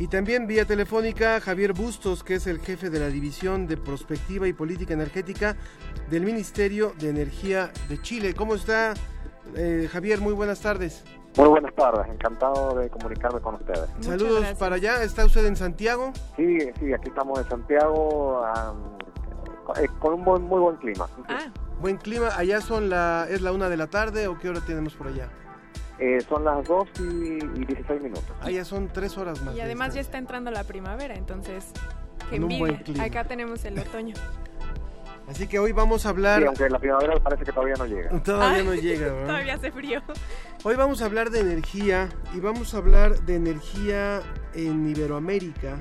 [0.00, 4.46] Y también vía telefónica Javier Bustos, que es el jefe de la División de Prospectiva
[4.46, 5.56] y Política Energética
[6.08, 8.32] del Ministerio de Energía de Chile.
[8.34, 8.94] ¿Cómo está
[9.56, 10.20] eh, Javier?
[10.20, 11.02] Muy buenas tardes.
[11.36, 13.90] Muy buenas tardes, encantado de comunicarme con ustedes.
[14.00, 15.02] Saludos para allá.
[15.02, 16.12] ¿Está usted en Santiago?
[16.36, 18.44] Sí, sí, aquí estamos en Santiago
[19.80, 21.08] eh, con un buen- muy buen clima.
[21.80, 22.28] Buen clima.
[22.36, 25.28] Allá son la es la una de la tarde o qué hora tenemos por allá?
[25.98, 28.24] Eh, son las 2 y, y 16 minutos.
[28.40, 29.54] Ah, ya son 3 horas más.
[29.54, 31.72] Y de además ya está entrando la primavera, entonces,
[32.30, 32.82] un buen envidia.
[32.84, 33.04] clima.
[33.04, 34.14] Acá tenemos el otoño.
[35.28, 36.40] Así que hoy vamos a hablar...
[36.40, 38.08] Sí, aunque la primavera parece que todavía no llega.
[38.22, 39.26] Todavía Ah, no llega, ¿verdad?
[39.26, 40.00] Todavía hace frío.
[40.64, 44.22] Hoy vamos a hablar de energía y vamos a hablar de energía
[44.54, 45.76] en Iberoamérica.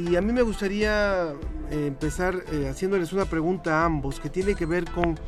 [0.00, 1.34] Y a mí me gustaría
[1.70, 5.18] eh, empezar eh, haciéndoles una pregunta a ambos que tiene que ver con...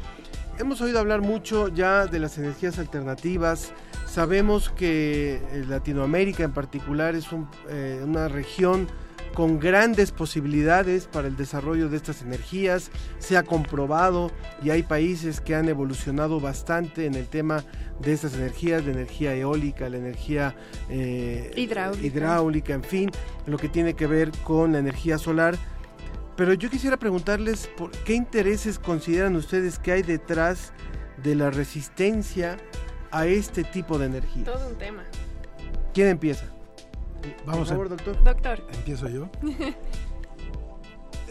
[0.59, 3.73] Hemos oído hablar mucho ya de las energías alternativas.
[4.07, 8.89] Sabemos que eh, Latinoamérica en particular es un, eh, una región
[9.37, 12.91] con grandes posibilidades para el desarrollo de estas energías.
[13.19, 14.31] Se ha comprobado
[14.65, 17.63] y hay países que han evolucionado bastante en el tema
[18.01, 20.57] de estas energías, la energía eólica, la energía
[20.89, 22.07] eh, Hidráulica.
[22.07, 23.11] hidráulica, en fin,
[23.45, 25.59] lo que tiene que ver con la energía solar.
[26.35, 30.73] Pero yo quisiera preguntarles por qué intereses consideran ustedes que hay detrás
[31.23, 32.57] de la resistencia
[33.11, 34.45] a este tipo de energía.
[34.45, 35.05] Todo un tema.
[35.93, 36.56] ¿Quién empieza?
[37.47, 38.25] Vamos Por favor, a- doctor.
[38.25, 38.67] Doctor.
[38.75, 39.29] Empiezo yo.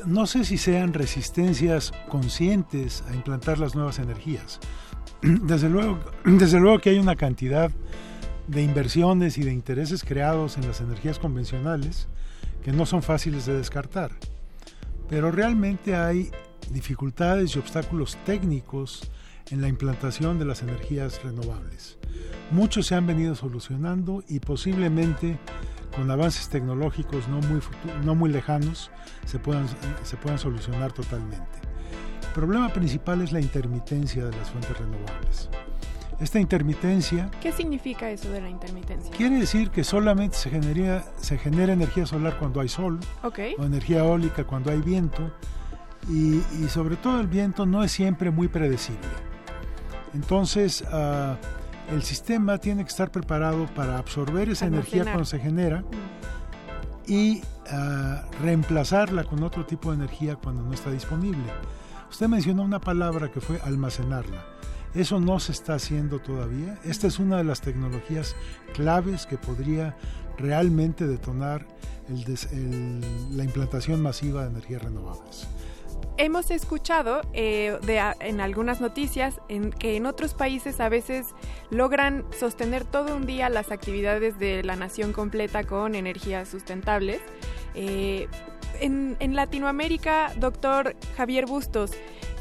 [0.06, 4.60] No sé si sean resistencias conscientes a implantar las nuevas energías.
[5.22, 7.72] Desde luego, desde luego que hay una cantidad
[8.48, 12.08] de inversiones y de intereses creados en las energías convencionales
[12.64, 14.12] que no son fáciles de descartar.
[15.10, 16.30] Pero realmente hay
[16.70, 19.10] dificultades y obstáculos técnicos
[19.50, 21.98] en la implantación de las energías renovables.
[22.52, 25.40] Muchos se han venido solucionando y posiblemente
[25.96, 27.62] con avances tecnológicos no muy,
[28.04, 28.92] no muy lejanos
[29.26, 29.66] se puedan,
[30.04, 31.60] se puedan solucionar totalmente.
[32.28, 35.50] El problema principal es la intermitencia de las fuentes renovables.
[36.20, 39.12] Esta intermitencia ¿Qué significa eso de la intermitencia?
[39.16, 43.40] quiere decir que solamente se genera, se genera energía solar cuando hay sol Ok.
[43.58, 45.30] o energía eólica cuando hay viento
[46.10, 49.02] y, y sobre todo el viento no es siempre muy predecible.
[50.14, 51.36] Entonces ah,
[51.92, 55.84] el sistema tiene que estar preparado para absorber esa energía cuando se genera
[57.08, 61.44] y ah, reemplazarla con otro tipo de energía cuando no está disponible.
[62.10, 64.44] Usted mencionó una palabra que fue almacenarla.
[64.94, 66.80] Eso no se está haciendo todavía.
[66.86, 68.36] Esta es una de las tecnologías
[68.74, 69.98] claves que podría
[70.38, 71.68] realmente detonar
[72.08, 73.02] el des- el-
[73.36, 75.48] la implantación masiva de energías renovables.
[76.18, 81.36] Hemos escuchado eh, de, en algunas noticias en, que en otros países a veces
[81.70, 87.22] logran sostener todo un día las actividades de la nación completa con energías sustentables.
[87.74, 88.28] Eh,
[88.80, 91.92] en, en Latinoamérica, doctor Javier Bustos,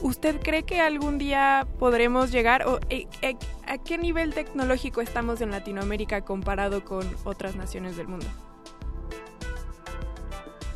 [0.00, 3.36] ¿usted cree que algún día podremos llegar o eh, eh,
[3.66, 8.26] a qué nivel tecnológico estamos en Latinoamérica comparado con otras naciones del mundo?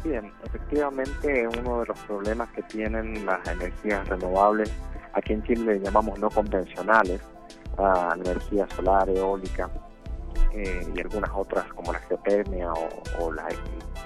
[0.05, 4.73] Bien, efectivamente uno de los problemas que tienen las energías renovables,
[5.13, 7.21] aquí en Chile le llamamos no convencionales,
[7.77, 9.71] a la energía solar, eólica
[10.53, 12.89] eh, y algunas otras como la geotermia o,
[13.21, 13.49] o la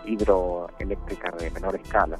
[0.04, 2.18] hidroeléctrica de menor escala.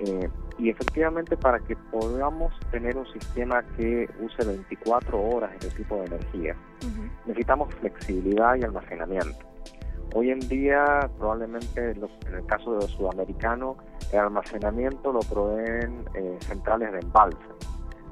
[0.00, 0.28] Eh,
[0.58, 6.06] y efectivamente para que podamos tener un sistema que use 24 horas este tipo de
[6.06, 6.56] energía,
[7.26, 9.53] necesitamos flexibilidad y almacenamiento.
[10.16, 12.04] Hoy en día, probablemente en
[12.34, 13.76] el caso de los sudamericanos,
[14.12, 17.38] el almacenamiento lo proveen eh, centrales de embalse.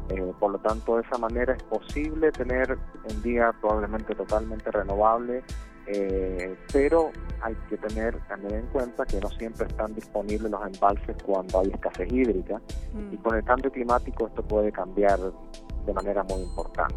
[0.08, 2.76] Eh, por lo tanto, de esa manera es posible tener
[3.08, 5.44] un día probablemente totalmente renovable,
[5.86, 11.16] eh, pero hay que tener también en cuenta que no siempre están disponibles los embalses
[11.24, 12.60] cuando hay escasez hídrica
[13.12, 15.20] y con el cambio climático esto puede cambiar
[15.86, 16.96] de manera muy importante.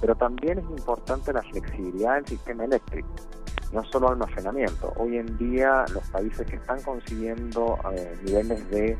[0.00, 3.08] Pero también es importante la flexibilidad del sistema eléctrico,
[3.72, 4.92] no solo almacenamiento.
[4.96, 8.96] Hoy en día los países que están consiguiendo eh, niveles de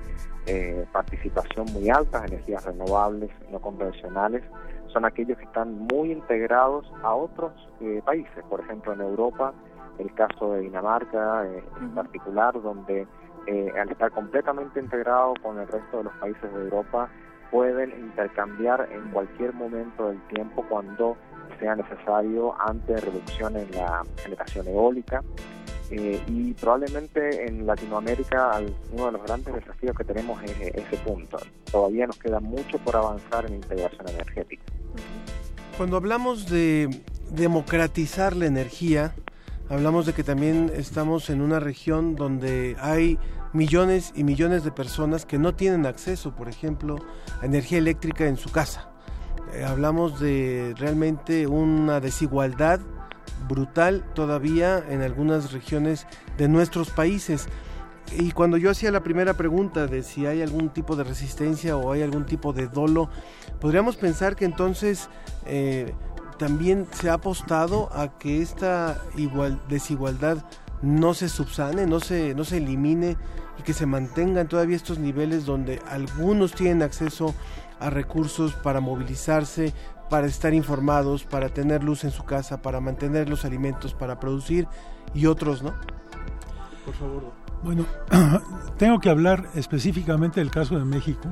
[0.47, 4.43] eh, participación muy altas en energías renovables, no convencionales,
[4.93, 8.45] son aquellos que están muy integrados a otros eh, países.
[8.49, 9.53] Por ejemplo, en Europa,
[9.99, 11.47] el caso de Dinamarca
[11.81, 13.07] en particular, donde
[13.47, 17.09] eh, al estar completamente integrado con el resto de los países de Europa,
[17.51, 21.17] pueden intercambiar en cualquier momento del tiempo cuando
[21.61, 25.23] sea necesario ante reducción en la generación eólica.
[25.93, 28.61] Eh, y probablemente en Latinoamérica
[28.93, 31.39] uno de los grandes desafíos que tenemos es eh, ese punto.
[31.71, 34.63] Todavía nos queda mucho por avanzar en integración energética.
[35.77, 39.15] Cuando hablamos de democratizar la energía,
[39.69, 43.19] hablamos de que también estamos en una región donde hay
[43.53, 46.97] millones y millones de personas que no tienen acceso, por ejemplo,
[47.41, 48.90] a energía eléctrica en su casa.
[49.53, 52.81] Eh, hablamos de realmente una desigualdad
[53.49, 56.07] brutal todavía en algunas regiones
[56.39, 57.49] de nuestros países.
[58.19, 61.93] Y cuando yo hacía la primera pregunta de si hay algún tipo de resistencia o
[61.93, 63.09] hay algún tipo de dolo,
[63.61, 65.09] podríamos pensar que entonces
[65.47, 65.95] eh,
[66.39, 70.45] también se ha apostado a que esta igual, desigualdad
[70.83, 73.17] no se subsane, no se, no se elimine
[73.59, 77.35] y que se mantengan todavía estos niveles donde algunos tienen acceso
[77.81, 79.73] a recursos para movilizarse,
[80.09, 84.69] para estar informados, para tener luz en su casa, para mantener los alimentos, para producir
[85.15, 85.75] y otros no.
[86.85, 87.33] Por favor.
[87.63, 87.85] Bueno,
[88.79, 91.29] tengo que hablar específicamente del caso de México,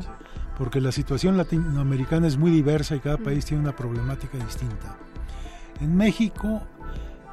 [0.57, 4.97] porque la situación latinoamericana es muy diversa y cada país tiene una problemática distinta.
[5.81, 6.63] En México,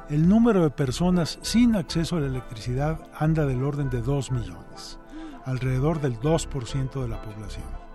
[0.08, 4.98] el número de personas sin acceso a la electricidad anda del orden de 2 millones,
[5.44, 7.85] alrededor del 2% de la población.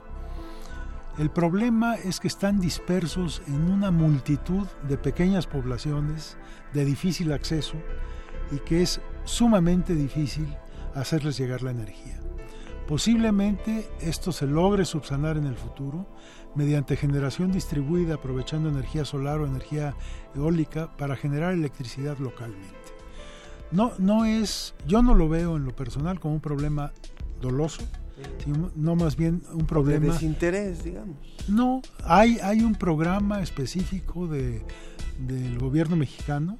[1.17, 6.37] El problema es que están dispersos en una multitud de pequeñas poblaciones
[6.73, 7.75] de difícil acceso
[8.51, 10.47] y que es sumamente difícil
[10.95, 12.19] hacerles llegar la energía.
[12.87, 16.07] Posiblemente esto se logre subsanar en el futuro
[16.55, 19.95] mediante generación distribuida aprovechando energía solar o energía
[20.35, 22.75] eólica para generar electricidad localmente.
[23.71, 26.91] No, no es, yo no lo veo en lo personal como un problema
[27.39, 27.83] doloso,
[28.43, 31.17] sino no más bien un problema de desinterés, digamos.
[31.47, 34.61] No, hay, hay un programa específico de,
[35.19, 36.57] del gobierno mexicano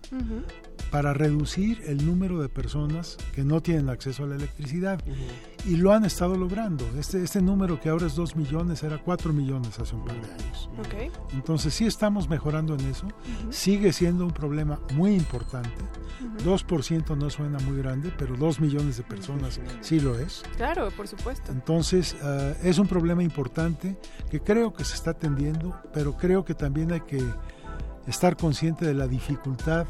[0.92, 5.02] para reducir el número de personas que no tienen acceso a la electricidad.
[5.66, 6.86] Y lo han estado logrando.
[6.98, 10.32] Este, este número que ahora es 2 millones era 4 millones hace un par de
[10.34, 10.70] años.
[11.34, 13.08] Entonces sí estamos mejorando en eso.
[13.50, 15.72] Sigue siendo un problema muy importante.
[16.44, 20.44] 2% no suena muy grande, pero 2 millones de personas sí lo es.
[20.58, 21.52] Claro, por supuesto.
[21.52, 23.98] Entonces ah, es un problema importante
[24.30, 27.24] que creo que se está atendiendo, pero creo que también hay que
[28.08, 29.88] estar consciente de la dificultad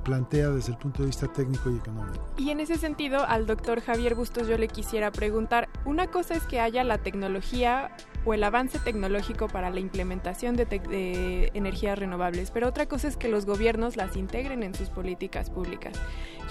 [0.00, 2.24] plantea desde el punto de vista técnico y económico.
[2.36, 6.44] Y en ese sentido, al doctor Javier Bustos yo le quisiera preguntar, una cosa es
[6.44, 7.90] que haya la tecnología
[8.26, 13.28] o el avance tecnológico para la implementación de, energías renovables, pero otra cosa es que
[13.28, 15.94] los gobiernos las integren en sus políticas públicas.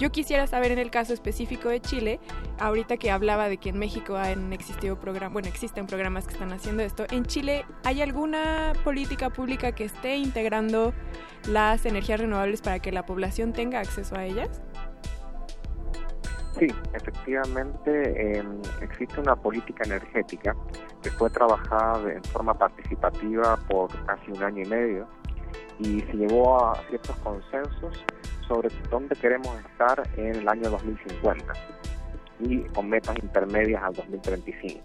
[0.00, 2.18] Yo quisiera saber en el caso específico de Chile,
[2.58, 6.52] ahorita que hablaba de que en México han existido programas, bueno, existen programas que están
[6.52, 10.94] haciendo esto, ¿en Chile hay alguna política pública que esté integrando
[11.46, 14.62] las energías renovables para que la población tenga acceso a ellas?
[16.58, 20.56] Sí, efectivamente em, existe una política energética
[21.02, 25.06] que fue trabajada en forma participativa por casi un año y medio
[25.78, 28.04] y se llevó a ciertos consensos
[28.48, 31.52] sobre dónde queremos estar en el año 2050
[32.40, 34.80] y con metas intermedias al 2035.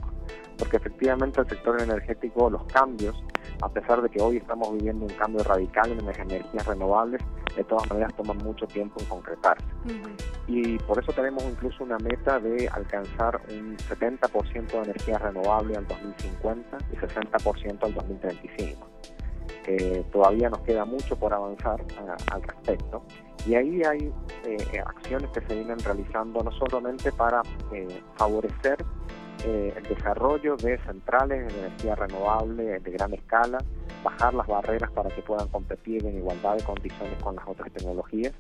[0.62, 3.16] Porque efectivamente el sector energético, los cambios,
[3.64, 7.20] a pesar de que hoy estamos viviendo un cambio radical en las energías renovables,
[7.56, 9.66] de todas maneras toman mucho tiempo en concretarse.
[10.46, 15.88] Y por eso tenemos incluso una meta de alcanzar un 70% de energía renovable al
[15.88, 18.88] 2050 y 60% al 2035.
[20.12, 21.84] todavía nos queda mucho por avanzar
[22.32, 23.04] al respecto.
[23.48, 24.14] Y ahí hay
[24.46, 27.42] eh, acciones que se vienen realizando no solamente para
[27.72, 28.86] eh, favorecer
[29.46, 33.58] eh, el desarrollo de centrales de energía renovable de gran escala,
[34.04, 38.34] bajar las barreras para que puedan competir en igualdad de condiciones con las otras tecnologías,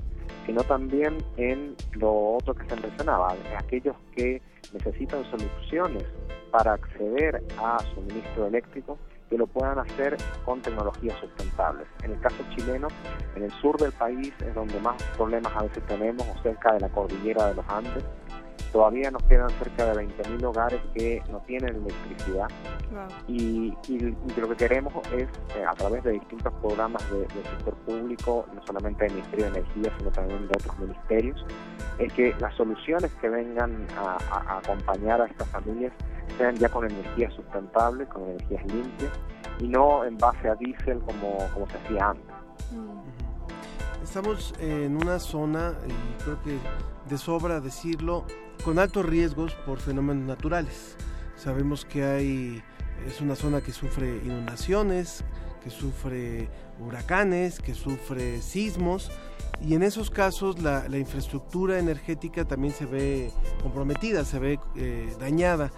[0.45, 4.41] sino también en lo otro que se mencionaba, aquellos que
[4.73, 6.05] necesitan soluciones
[6.51, 8.97] para acceder a suministro eléctrico
[9.29, 11.87] que lo puedan hacer con tecnologías sustentables.
[12.03, 12.89] En el caso chileno,
[13.35, 16.81] en el sur del país es donde más problemas a veces tenemos, o cerca de
[16.81, 18.03] la cordillera de los Andes,
[18.71, 22.47] Todavía nos quedan cerca de 20.000 hogares que no tienen electricidad.
[23.27, 23.73] Y,
[24.37, 29.03] lo que queremos es, eh, a través de distintos programas del sector público, no solamente
[29.05, 31.45] del Ministerio de Energía, sino también de otros ministerios,
[31.99, 35.93] es que las soluciones que vengan a, acompañar a estas familias
[36.37, 39.11] sean ya con energías sustentables, con energías limpias
[39.59, 42.35] y no en base a diésel como, como se hacía antes.
[44.03, 46.57] Estamos en una zona, y creo que
[47.07, 48.25] de sobra decirlo,
[48.63, 50.95] con altos riesgos por fenómenos naturales.
[51.35, 52.63] Sabemos que hay
[53.07, 55.23] es una zona que sufre inundaciones,
[55.63, 56.49] que sufre
[56.79, 59.11] huracanes, que sufre sismos
[59.59, 63.31] y en esos casos la, infraestructura energética también se ve
[63.61, 65.71] comprometida, se ve eh, dañada.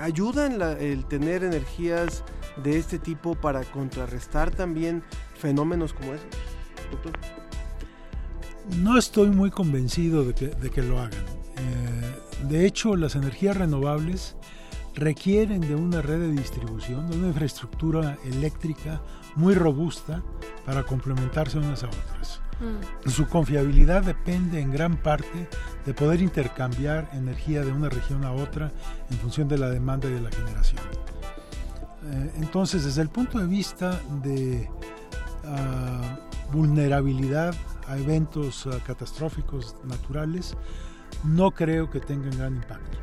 [0.00, 0.46] ¿Ayuda
[0.78, 2.24] el tener energías
[2.62, 5.04] de este tipo para contrarrestar también
[5.36, 6.26] fenómenos como esos,
[6.90, 7.12] doctor?
[8.78, 11.43] No estoy muy convencido de que lo hagan.
[11.56, 14.36] Eh, de hecho, las energías renovables
[14.94, 19.00] requieren de una red de distribución, de una infraestructura eléctrica
[19.34, 20.22] muy robusta
[20.64, 22.40] para complementarse unas a otras.
[22.60, 23.08] Mm.
[23.10, 25.48] Su confiabilidad depende en gran parte
[25.84, 28.72] de poder intercambiar energía de una región a otra
[29.10, 30.82] en función de la demanda y de la generación.
[32.04, 34.70] Eh, entonces, desde el punto de vista de,
[35.44, 36.18] ah,
[36.52, 37.54] vulnerabilidad
[37.88, 40.56] a eventos uh, catastróficos naturales,
[41.24, 42.98] no creo que tengan gran impacto.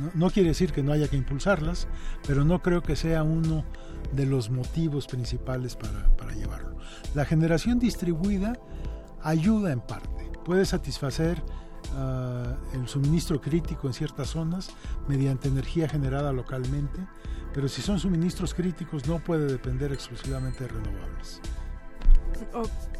[0.00, 1.86] No, no, quiere decir que no haya que impulsarlas,
[2.26, 3.64] pero no creo que sea uno
[4.12, 6.76] de los motivos principales para, llevarlo.
[7.14, 8.58] La generación distribuida
[9.22, 11.42] ayuda en parte, puede satisfacer
[11.94, 14.70] uh, el suministro crítico en ciertas zonas
[15.08, 17.00] mediante energía generada localmente,
[17.52, 21.40] pero si son suministros críticos no puede depender exclusivamente de renovables.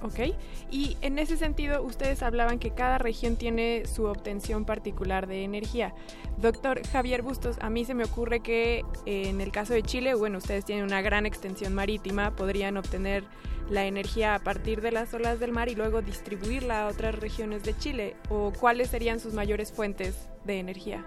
[0.03, 0.37] Ok,
[0.70, 5.95] y en ese sentido ustedes hablaban que cada región tiene su obtención particular de energía.
[6.39, 10.14] Doctor Javier Bustos, a mí se me ocurre que eh, en el caso de Chile,
[10.14, 13.24] bueno, ustedes tienen una gran extensión marítima, podrían obtener
[13.70, 17.64] la energía a partir de las olas del mar y luego distribuirla a otras regiones
[17.64, 21.05] de Chile, o cuáles serían sus mayores fuentes de energía.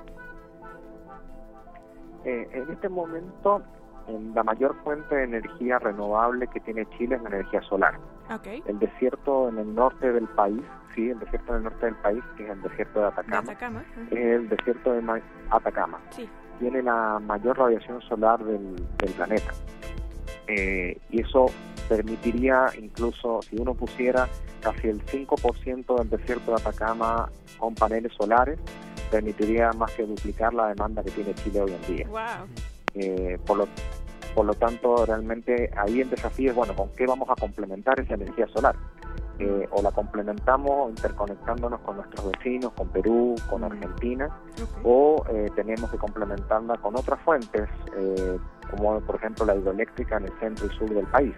[2.26, 3.64] Eh, en este momento
[4.34, 8.00] la mayor fuente de energía renovable que tiene Chile es la energía solar.
[8.32, 8.64] Okay.
[8.68, 10.62] El desierto en el norte del país,
[10.94, 13.52] sí, el desierto en el norte del país, que es el desierto de Atacama, de
[13.52, 13.84] Atacama.
[13.98, 14.18] Uh -huh.
[14.18, 16.00] es el desierto de Atacama.
[16.12, 16.30] Sí.
[16.60, 19.52] Tiene la mayor radiación solar del, del planeta.
[20.48, 21.48] Eh, y eso
[21.88, 24.28] permitiría incluso, si uno pusiera
[24.62, 28.60] casi el 5% del desierto de Atacama con paneles solares,
[29.10, 32.08] permitiría más que duplicar la demanda que tiene Chile hoy en día.
[32.08, 32.48] Wow.
[32.96, 33.68] Eh, por, lo,
[34.34, 38.16] por lo tanto, realmente ahí el desafío es, bueno, ¿con qué vamos a complementar esa
[38.16, 38.76] energía solar?
[39.40, 44.66] Eh, o la complementamos interconectándonos con nuestros vecinos, con Perú, con Argentina, okay.
[44.84, 48.38] o eh, tenemos que complementarla con otras fuentes, eh,
[48.70, 51.34] como por ejemplo la hidroeléctrica en el centro y sur del país.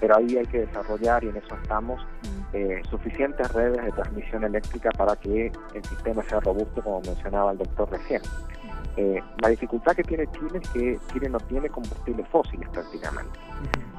[0.00, 2.04] Pero ahí hay que desarrollar, y en eso estamos,
[2.52, 7.58] eh, suficientes redes de transmisión eléctrica para que el sistema sea robusto, como mencionaba el
[7.58, 8.22] doctor recién.
[8.96, 13.38] Eh, la dificultad que tiene Chile es que Chile no tiene combustibles fósiles prácticamente.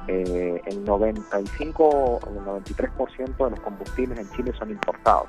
[0.08, 5.28] Eh, el 95 o el 93% de los combustibles en Chile son importados.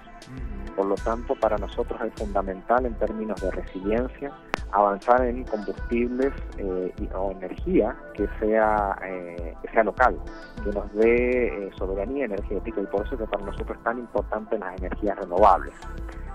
[0.75, 4.31] Por lo tanto, para nosotros es fundamental en términos de resiliencia
[4.71, 10.17] avanzar en combustibles eh, y, o energía que sea eh, que sea local,
[10.63, 14.57] que nos dé eh, soberanía energética y por eso que para nosotros es tan importante
[14.59, 15.73] las energías renovables.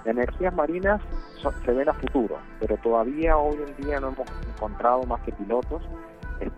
[0.05, 1.01] Las energías marinas
[1.37, 5.33] son, se ven a futuro, pero todavía hoy en día no hemos encontrado más que
[5.33, 5.83] pilotos.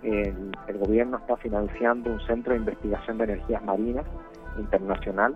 [0.03, 4.05] El, el gobierno está financiando un centro de investigación de energías marinas
[4.59, 5.34] internacional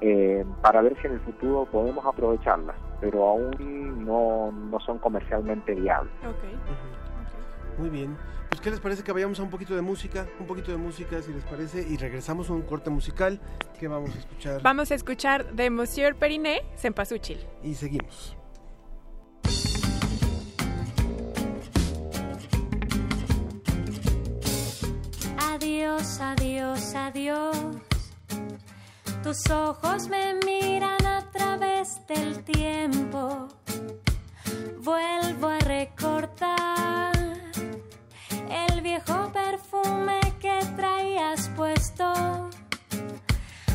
[0.00, 5.74] eh, para ver si en el futuro podemos aprovecharlas, pero aún no, no son comercialmente
[5.74, 6.12] viables.
[6.20, 6.54] Okay.
[6.54, 7.78] Okay.
[7.78, 8.16] Muy bien.
[8.58, 10.26] Pues, ¿qué les parece que vayamos a un poquito de música?
[10.40, 13.40] Un poquito de música, si les parece, y regresamos a un corte musical
[13.78, 14.60] que vamos a escuchar.
[14.62, 17.38] Vamos a escuchar de Monsieur Periné, Cempasúchil.
[17.62, 18.36] Y seguimos.
[25.38, 27.56] Adiós, adiós, adiós.
[29.22, 33.46] Tus ojos me miran a través del tiempo.
[34.80, 37.17] Vuelvo a recordar
[38.50, 42.04] el viejo perfume que traías puesto.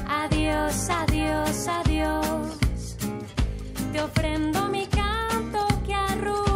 [0.07, 2.97] Adiós, adiós, adiós.
[3.91, 6.52] Te ofrendo mi canto que arrulla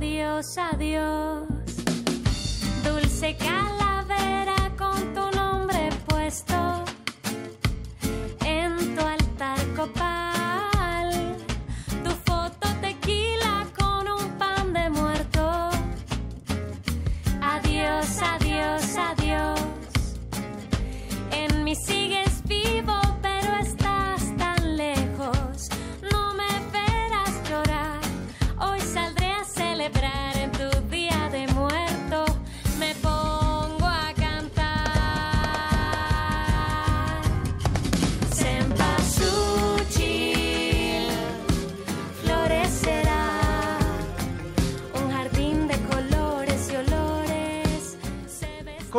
[0.00, 1.37] Adiós, adiós,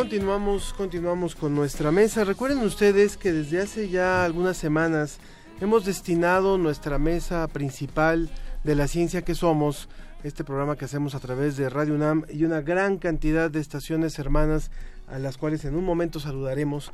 [0.09, 2.23] Continuamos, continuamos con nuestra mesa.
[2.23, 5.19] Recuerden ustedes que desde hace ya algunas semanas
[5.61, 8.27] hemos destinado nuestra mesa principal
[8.63, 9.87] de la ciencia que somos,
[10.23, 14.17] este programa que hacemos a través de Radio UNAM y una gran cantidad de estaciones
[14.17, 14.71] hermanas
[15.07, 16.91] a las cuales en un momento saludaremos.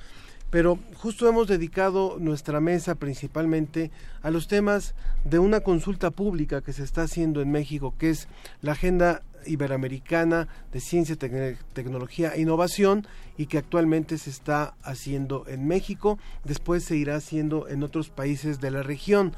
[0.50, 3.92] Pero justo hemos dedicado nuestra mesa principalmente
[4.24, 4.94] a los temas
[5.24, 8.28] de una consulta pública que se está haciendo en México, que es
[8.62, 15.68] la Agenda Iberoamericana de Ciencia, Tecnología e Innovación y que actualmente se está haciendo en
[15.68, 19.34] México, después se irá haciendo en otros países de la región.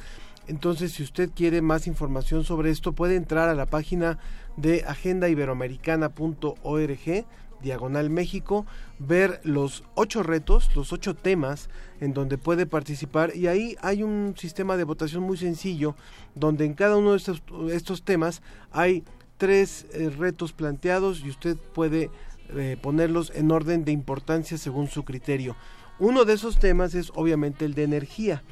[0.48, 4.18] Entonces, si usted quiere más información sobre esto, puede entrar a la página
[4.56, 7.26] de agendaiberoamericana.org
[7.62, 8.66] diagonal México,
[9.00, 14.36] ver los ocho retos, los ocho temas en donde puede participar y ahí hay un
[14.38, 15.96] sistema de votación muy sencillo
[16.36, 17.42] donde en cada uno de estos,
[17.72, 18.42] estos temas
[18.72, 19.04] hay
[19.38, 22.10] tres eh, retos planteados y usted puede
[22.56, 25.56] eh, ponerlos en orden de importancia según su criterio.
[26.00, 28.44] Uno de esos temas es obviamente el de energía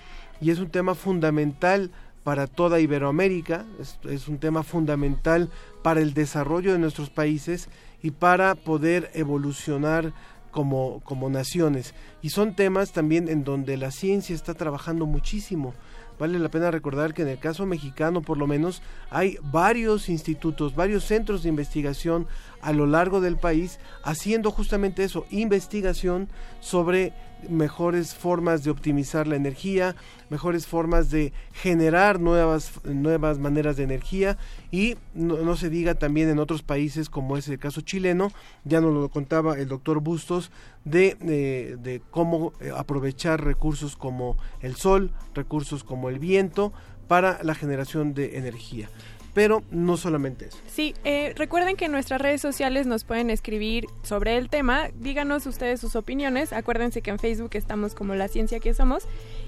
[0.41, 1.91] y es un tema fundamental
[2.23, 3.65] para toda Iberoamérica,
[4.09, 5.51] es, un tema fundamental
[5.83, 7.69] para el desarrollo de nuestros países
[8.01, 10.11] y para poder evolucionar
[10.49, 11.93] como, como naciones.
[12.23, 15.75] Y son temas también en donde la ciencia está trabajando muchísimo.
[16.17, 20.75] Vale la pena recordar que en el caso mexicano, por lo menos, hay varios institutos,
[20.75, 22.27] varios centros de investigación
[22.61, 26.29] a lo largo del país haciendo justamente eso, investigación
[26.61, 27.13] sobre
[27.49, 29.95] mejores formas de optimizar la energía,
[30.29, 34.37] mejores formas de generar nuevas, nuevas maneras de energía
[34.71, 38.31] y no, se diga también en otros países como es el caso chileno,
[38.63, 40.51] ya nos lo contaba el doctor Bustos,
[40.83, 46.73] de, eh, de cómo eh, aprovechar recursos como el sol, recursos como el viento
[47.07, 48.89] para la generación de energía
[49.35, 50.57] pero no solamente eso.
[50.73, 55.45] Sí, eh, recuerden que en nuestras redes sociales nos pueden escribir sobre el tema, díganos
[55.45, 59.03] ustedes sus opiniones, acuérdense que en Facebook estamos como La Ciencia que Somos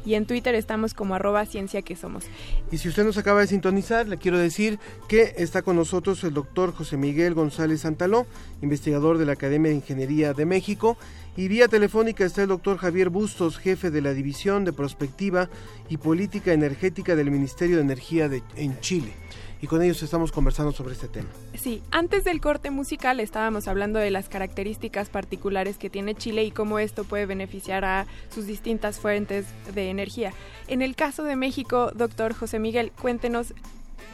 [0.05, 2.25] y en Twitter estamos como arroba Ciencia que Somos.
[2.69, 4.77] Y si usted nos acaba de sintonizar, le quiero decir
[5.07, 8.27] que está con nosotros el doctor José Miguel González Santaló,
[8.61, 10.97] investigador de la Academia de Ingeniería de México,
[11.37, 15.49] y vía telefónica está el doctor Javier Bustos, jefe de la División de Prospectiva
[15.87, 19.13] y Política Energética del Ministerio de Energía de, en Chile
[19.61, 21.29] y con ellos estamos conversando sobre este tema.
[21.55, 26.51] Sí, antes del corte musical estábamos hablando de las características particulares que tiene Chile y
[26.51, 30.33] cómo esto puede beneficiar a sus distintas fuentes de energía.
[30.67, 33.53] En el caso de México, doctor José Miguel, cuéntenos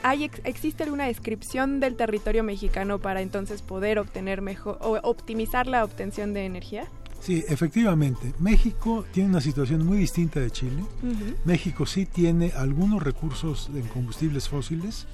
[0.05, 5.85] ¿Hay, ¿Existe alguna descripción del territorio mexicano para entonces poder obtener mejor o optimizar la
[5.85, 6.89] obtención de energía?
[7.21, 8.33] Sí, efectivamente.
[8.37, 10.83] México tiene una situación muy distinta de Chile.
[11.45, 15.07] México sí tiene algunos recursos en combustibles fósiles,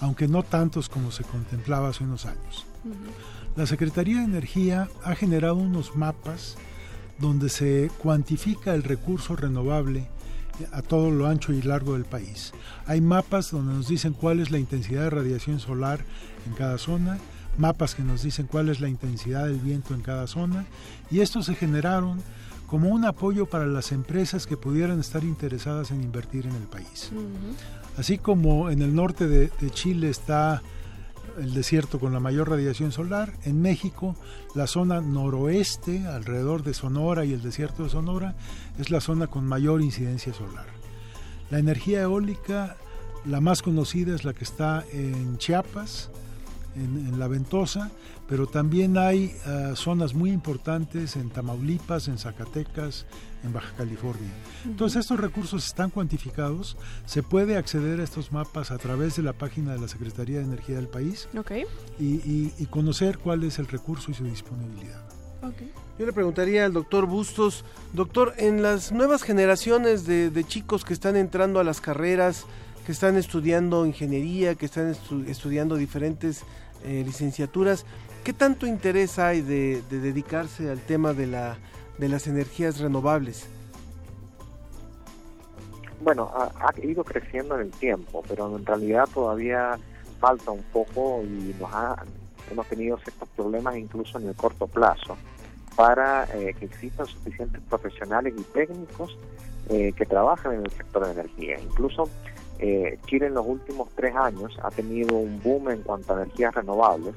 [0.00, 2.66] aunque no tantos como se contemplaba hace unos años.
[3.56, 6.56] La Secretaría de Energía ha generado unos mapas
[7.18, 10.08] donde se cuantifica el recurso renovable
[10.72, 12.52] a todo lo ancho y largo del país.
[12.86, 16.00] Hay mapas donde nos dicen cuál es la intensidad de radiación solar
[16.46, 17.18] en cada zona,
[17.58, 20.66] mapas que nos dicen cuál es la intensidad del viento en cada zona
[21.10, 22.22] y estos se generaron
[22.66, 27.10] como un apoyo para las empresas que pudieran estar interesadas en invertir en el país.
[27.96, 30.62] Así como en el norte de, Chile está
[31.38, 34.16] el desierto con la mayor radiación solar, en México
[34.54, 38.34] la zona noroeste, alrededor de Sonora y el desierto de Sonora,
[38.78, 40.66] es la zona con mayor incidencia solar.
[41.50, 42.76] La energía eólica,
[43.24, 46.10] la más conocida es la que está en Chiapas,
[46.74, 47.90] en, la Ventosa,
[48.28, 53.06] pero también hay ah, zonas muy importantes en Tamaulipas, en Zacatecas,
[53.44, 54.30] en Baja California.
[54.64, 59.32] Entonces estos recursos están cuantificados, se puede acceder a estos mapas a través de la
[59.32, 61.28] página de la Secretaría de Energía del país
[61.98, 65.02] y, conocer cuál es el recurso y su disponibilidad.
[65.98, 71.16] Yo le preguntaría al doctor Bustos, doctor, en las nuevas generaciones de, chicos que están
[71.16, 72.44] entrando a las carreras,
[72.84, 74.94] que están estudiando ingeniería, que están
[75.26, 76.42] estudiando diferentes
[76.84, 77.86] eh, licenciaturas.
[78.26, 81.58] ¿Qué tanto interés hay de, dedicarse al tema de, la,
[81.96, 83.46] de las energías renovables?
[86.00, 89.78] Bueno, ha, ido creciendo en el tiempo, pero en realidad todavía
[90.18, 91.70] falta un poco y nos
[92.50, 95.16] hemos tenido ciertos problemas incluso en el corto plazo
[95.76, 99.16] para eh, que existan suficientes profesionales y técnicos
[99.68, 101.60] eh, que trabajen en el sector de energía.
[101.60, 102.10] Incluso
[102.58, 106.56] eh, Chile en los últimos tres años ha tenido un boom en cuanto a energías
[106.56, 107.14] renovables,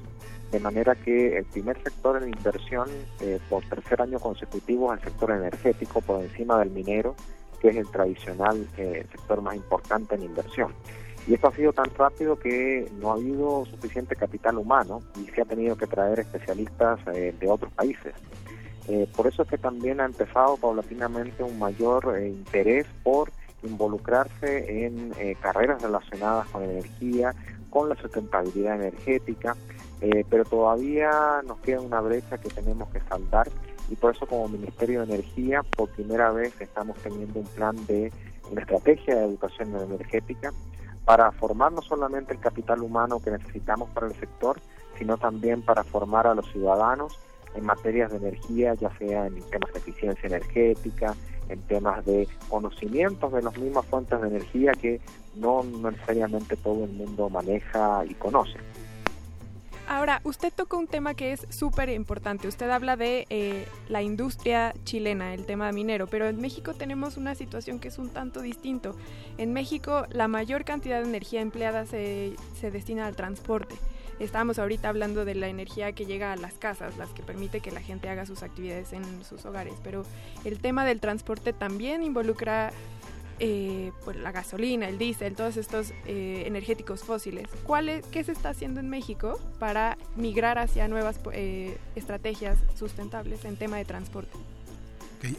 [0.52, 2.90] de manera que el primer sector en inversión
[3.22, 7.16] eh, por tercer año consecutivo es el sector energético por encima del minero,
[7.60, 10.74] que es el tradicional eh, sector más importante en inversión.
[11.28, 15.42] Y esto ha sido tan rápido que no ha habido suficiente capital humano y se
[15.42, 18.16] ha tenido que traer especialistas de otros países.
[18.90, 23.32] Eh, por eso es que también ha empezado paulatinamente un mayor eh, interés por
[23.62, 27.36] involucrarse en eh, carreras relacionadas con energía,
[27.70, 29.56] con la sustentabilidad energética,
[30.30, 33.50] pero todavía nos queda una brecha que tenemos que saldar
[33.90, 38.12] y por eso como Ministerio de Energía por primera vez estamos teniendo un plan de
[38.52, 40.52] una estrategia de educación energética
[41.06, 44.60] para formar no solamente el capital humano que necesitamos para el sector,
[44.98, 47.18] sino también para formar a los ciudadanos
[47.56, 51.16] en materias de energía, ya sea en temas de eficiencia energética,
[51.50, 55.02] en temas de conocimientos de las mismas fuentes de energía que
[55.36, 58.60] no necesariamente todo el mundo maneja y conoce.
[59.90, 62.48] Ahora, usted tocó un tema que es súper importante.
[62.48, 67.34] Usted habla de eh, la industria chilena, el tema minero, pero en México tenemos una
[67.34, 68.96] situación que es un tanto distinto.
[69.40, 73.74] En México la mayor cantidad de energía empleada se, se destina al transporte.
[74.20, 77.72] Estábamos ahorita hablando de la energía que llega a las casas, las que permite que
[77.72, 80.04] la gente haga sus actividades en sus hogares, pero
[80.46, 82.72] el tema del transporte también involucra
[83.40, 87.48] eh, pues, la gasolina, el diésel, todos estos eh, energéticos fósiles.
[87.64, 93.56] ¿Cuál ¿Qué se está haciendo en México para migrar hacia nuevas eh, estrategias sustentables en
[93.56, 94.38] tema de transporte?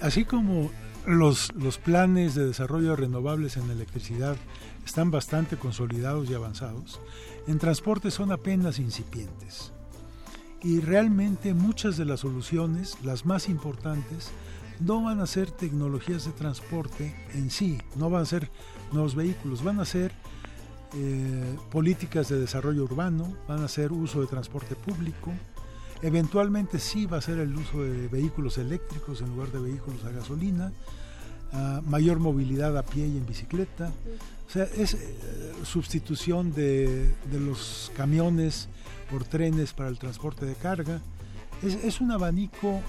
[0.01, 0.71] Así como
[1.07, 4.37] los, los planes de desarrollo de renovables en electricidad
[4.85, 7.01] están bastante consolidados y avanzados,
[7.47, 9.73] en transporte son apenas incipientes.
[10.63, 14.31] Y realmente muchas de las soluciones, las más importantes,
[14.81, 18.51] no van a ser tecnologías de transporte en sí, no van a ser
[18.93, 20.13] nuevos vehículos, van a ser
[20.95, 25.33] eh, políticas de desarrollo urbano, van a ser uso de transporte público,
[26.03, 30.11] eventualmente sí va a ser el uso de vehículos eléctricos en lugar de vehículos a
[30.11, 30.73] gasolina,
[31.53, 33.93] ah, mayor movilidad a pie y en bicicleta,
[34.49, 34.99] o sea, es eh,
[35.63, 38.69] sustitución de, los camiones
[39.09, 41.01] por trenes para el transporte de carga.
[41.63, 42.81] Es, es, un abanico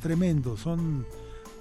[0.00, 1.04] tremendo, son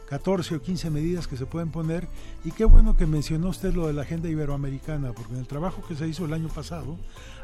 [0.09, 2.07] 14 o 15 medidas que se pueden poner
[2.43, 5.83] y qué bueno que mencionó usted lo de la agenda iberoamericana, porque en el trabajo
[5.87, 6.97] que se hizo el año pasado,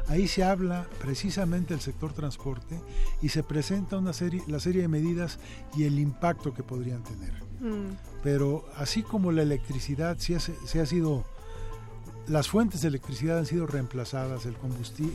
[0.08, 2.80] ahí se habla precisamente del sector transporte
[3.22, 5.38] y se presenta una serie, la serie de medidas
[5.76, 7.32] y el impacto que podrían tener.
[7.60, 7.96] Mm.
[8.22, 11.24] Pero así como la electricidad se se ha sido
[12.28, 14.56] las fuentes de electricidad han sido reemplazadas, el,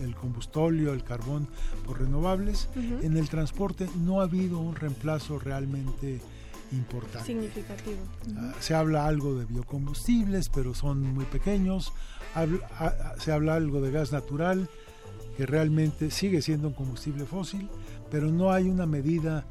[0.02, 1.48] el combustóleo, el carbón,
[1.86, 2.70] por renovables.
[2.76, 6.22] En el transporte no ha habido un reemplazo realmente
[6.72, 7.26] importante.
[7.26, 8.00] Significativo.
[8.38, 11.94] Ah, se habla algo de biocombustibles, pero son muy pequeños.
[13.20, 14.70] se habla algo de gas natural,
[15.38, 17.70] que realmente sigue siendo un combustible fósil,
[18.10, 19.46] pero no hay una medida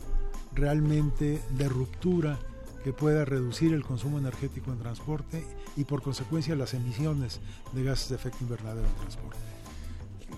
[0.55, 2.39] realmente de ruptura
[2.85, 5.45] que pueda reducir el consumo energético en transporte
[5.77, 7.41] y por consecuencia las emisiones
[7.73, 9.39] de gases de efecto invernadero en transporte.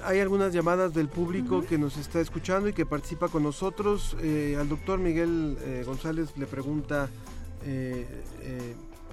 [0.04, 4.16] Hay algunas llamadas del público que nos está escuchando y que participa con nosotros.
[4.20, 7.08] Eh, al doctor Miguel eh, González le pregunta
[7.64, 8.06] eh,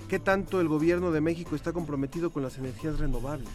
[0.07, 3.49] qué tanto el gobierno de México está comprometido con las energías renovables.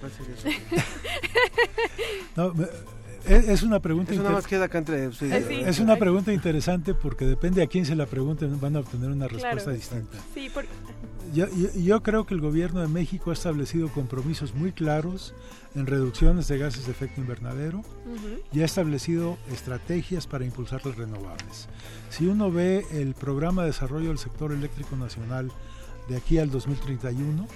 [0.00, 0.48] ¿Cuál sería eso?
[2.36, 2.52] no,
[3.26, 4.12] es, una pregunta
[5.66, 9.28] Es una pregunta interesante porque depende a quién se la pregunte van a obtener una
[9.28, 10.18] respuesta distinta.
[11.32, 15.34] yo, creo que el gobierno de México ha establecido compromisos muy claros
[15.74, 17.82] en reducciones de gases de efecto invernadero
[18.52, 21.68] y ha establecido estrategias para impulsar las renovables.
[22.10, 25.50] Si uno ve el programa de desarrollo del sector eléctrico nacional
[26.08, 27.48] de aquí al 2031,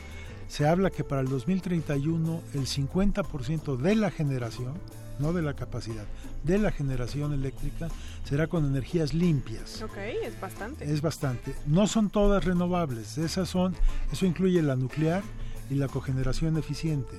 [0.49, 4.75] se habla que para el 2031 el 50% de la generación
[5.19, 6.05] no de la capacidad,
[6.45, 7.89] de la generación eléctrica
[8.25, 9.83] será con energías limpias.
[9.83, 10.91] Ok, es bastante.
[10.91, 11.55] Es bastante.
[11.67, 13.75] No son todas renovables, esas son,
[14.13, 15.23] eso incluye la nuclear
[15.71, 17.19] y la cogeneración eficiente,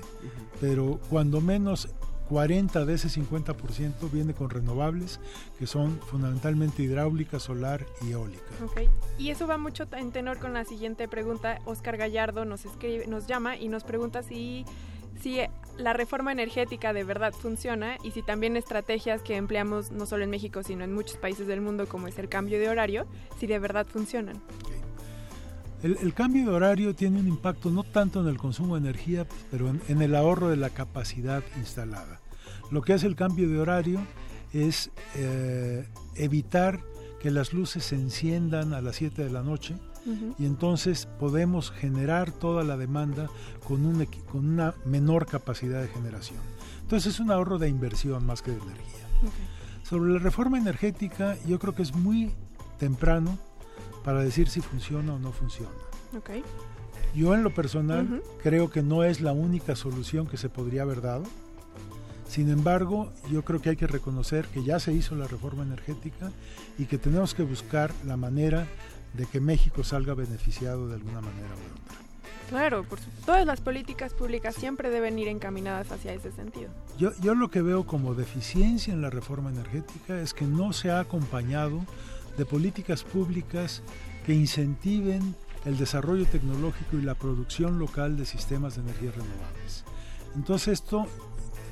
[0.59, 1.89] pero cuando menos
[2.29, 5.19] 40 de ese 50% viene con renovables,
[5.57, 8.51] que son fundamentalmente hidráulica, solar y eólica.
[8.63, 8.81] Ok,
[9.17, 11.59] y eso va mucho en tenor con la siguiente pregunta.
[11.65, 14.65] Oscar Gallardo nos escribe, nos llama y nos pregunta si
[15.21, 15.39] si
[15.79, 20.29] la reforma energética de verdad funciona y si también estrategias que empleamos no solo en
[20.29, 23.07] México, sino en muchos países del mundo, como es el cambio de horario,
[23.39, 24.41] si de verdad funcionan.
[25.81, 29.69] El, cambio de horario tiene un impacto no tanto en el consumo de energía, pero
[29.69, 32.19] en, el ahorro de la capacidad instalada.
[32.69, 34.01] Lo que hace el cambio de horario
[34.51, 36.81] es eh, evitar
[37.21, 39.75] que las luces se enciendan a las 7 de la noche
[40.37, 43.29] y entonces podemos generar toda la demanda
[43.67, 46.39] con, un, con una menor capacidad de generación.
[46.81, 49.05] Entonces es un ahorro de inversión más que de energía.
[49.83, 52.31] Sobre la reforma energética, yo creo que es muy
[52.77, 53.37] temprano
[54.03, 55.71] para decir si funciona o no funciona.
[57.13, 61.01] Yo en lo personal creo que no es la única solución que se podría haber
[61.01, 61.23] dado.
[62.27, 66.31] Sin embargo, yo creo que hay que reconocer que ya se hizo la reforma energética
[66.77, 68.67] y que tenemos que buscar la manera
[69.13, 72.09] de que México salga beneficiado de alguna manera u otra.
[72.49, 76.69] Claro, por todas las políticas públicas siempre deben ir encaminadas hacia ese sentido.
[76.97, 80.89] Yo, yo lo que veo como deficiencia en la reforma energética es que no se
[80.89, 81.85] ha acompañado
[82.37, 83.83] de políticas públicas
[84.25, 85.35] que incentiven
[85.65, 89.83] el desarrollo tecnológico y la producción local de sistemas de energías renovables.
[90.35, 91.05] Entonces esto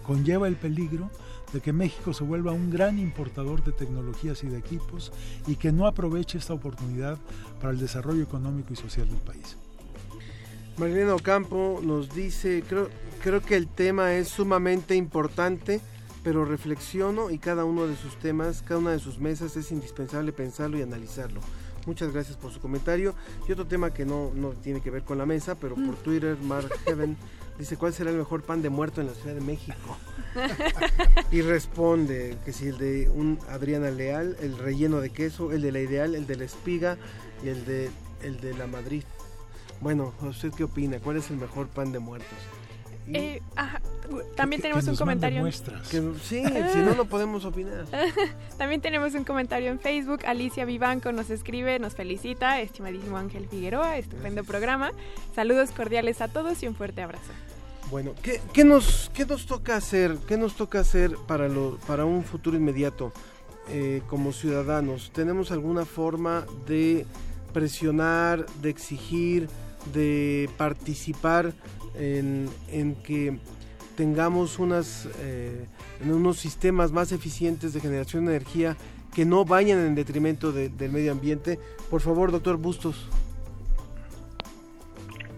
[0.03, 1.09] conlleva el peligro
[1.53, 5.11] de que México se vuelva un gran importador de tecnologías y de equipos
[5.47, 7.17] y que no aproveche esta oportunidad
[7.59, 9.57] para el desarrollo económico y social del país.
[10.77, 12.89] Marilena Ocampo nos dice, creo,
[13.23, 15.81] creo que el tema es sumamente importante,
[16.23, 20.33] pero reflexiono y cada uno de sus temas, cada una de sus mesas es indispensable
[20.33, 21.41] pensarlo y analizarlo.
[21.87, 23.15] Muchas gracias por su comentario.
[23.47, 26.37] Y otro tema que no, no tiene que ver con la mesa, pero por Twitter,
[26.43, 27.15] Mark Heaven
[27.57, 29.97] dice, ¿cuál será el mejor pan de muerto en la Ciudad de México?
[31.31, 35.71] y responde que si el de un Adriana Leal, el relleno de queso, el de
[35.71, 36.97] la Ideal, el de la Espiga
[37.43, 37.89] y el de,
[38.21, 39.03] el de la Madrid.
[39.81, 40.99] Bueno, ¿usted qué opina?
[40.99, 42.37] ¿Cuál es el mejor pan de muertos?
[43.13, 43.41] Eh,
[44.35, 45.43] también tenemos un comentario.
[45.43, 45.51] Que,
[46.21, 46.43] sí,
[46.73, 47.85] si no, no podemos opinar.
[48.57, 50.25] también tenemos un comentario en Facebook.
[50.25, 52.59] Alicia Vivanco nos escribe, nos felicita.
[52.61, 54.91] Estimadísimo Ángel Figueroa, estupendo programa.
[55.35, 57.31] Saludos cordiales a todos y un fuerte abrazo.
[57.89, 60.17] Bueno, ¿qué, qué nos, qué nos toca hacer?
[60.27, 63.13] ¿Qué nos toca hacer para, lo, para un futuro inmediato
[63.69, 65.11] eh, como ciudadanos?
[65.13, 67.05] ¿Tenemos alguna forma de
[67.53, 69.47] presionar, de exigir,
[69.93, 71.53] de participar
[71.97, 73.39] en, en que
[73.95, 75.65] tengamos unas, eh,
[76.05, 78.75] unos sistemas más eficientes de generación de energía
[79.15, 81.57] que no vayan en detrimento del medio ambiente.
[81.89, 83.07] Por favor, doctor Bustos.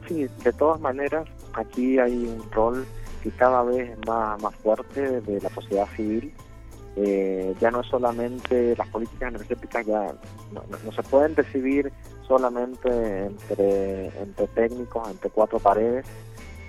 [0.10, 2.84] Sí, de todas maneras, aquí hay un rol
[3.22, 6.34] que cada vez es más, más fuerte de la sociedad civil.
[6.96, 10.16] Eh, ya no es solamente las políticas energéticas, ya
[10.52, 11.94] no, se pueden decidir
[12.28, 16.08] solamente entre, entre técnicos, entre cuatro paredes,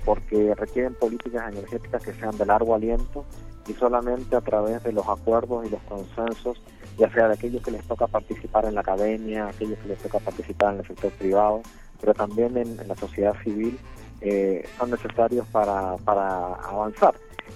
[0.05, 3.25] porque requieren políticas energéticas que sean de largo aliento
[3.67, 6.61] y solamente a través de los acuerdos y los consensos,
[6.99, 10.19] ya sea de aquellos que les toca participar en la academia, aquellos que les toca
[10.19, 11.63] participar en el sector privado,
[12.01, 13.79] pero también en, la sociedad civil,
[14.21, 17.15] eh, son necesarios para, para avanzar.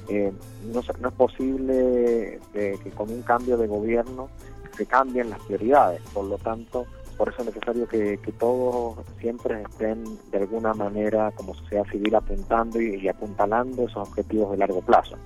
[0.08, 0.32] Eh,
[0.72, 4.28] no, es posible que con un cambio de gobierno
[4.76, 6.86] se cambien las prioridades, por lo tanto,
[7.16, 12.80] por eso es necesario que, todos siempre estén de alguna manera como sociedad civil apuntando
[12.80, 15.16] y, apuntalando esos objetivos de largo plazo.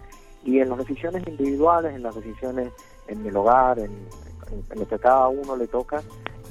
[0.44, 2.68] Y en las decisiones individuales, en las decisiones
[3.06, 3.90] en el hogar, en,
[4.74, 6.02] lo que cada uno le toca,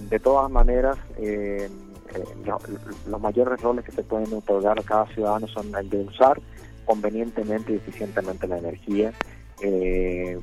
[0.09, 1.69] de todas maneras, eh,
[2.17, 6.39] eh, los mayores roles que se pueden otorgar a cada ciudadano son el de usar
[6.85, 9.13] convenientemente y eficientemente la energía.
[9.61, 10.39] Eh,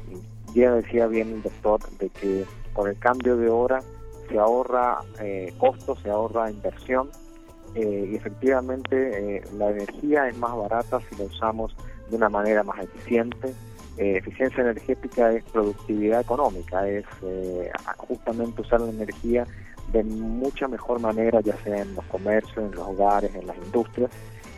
[0.55, 3.81] ya decía bien el doctor de que con el cambio de hora
[4.29, 7.09] se ahorra eh, costos, se ahorra inversión
[7.75, 11.75] eh, y efectivamente eh, la energía es más barata si la usamos
[12.11, 13.55] de una manera más eficiente.
[13.97, 17.05] eficiencia energética es productividad económica, es
[17.97, 19.47] justamente usar la energía
[19.93, 24.11] de mucha mejor manera, ya sea en los comercios, en los hogares, en las industrias,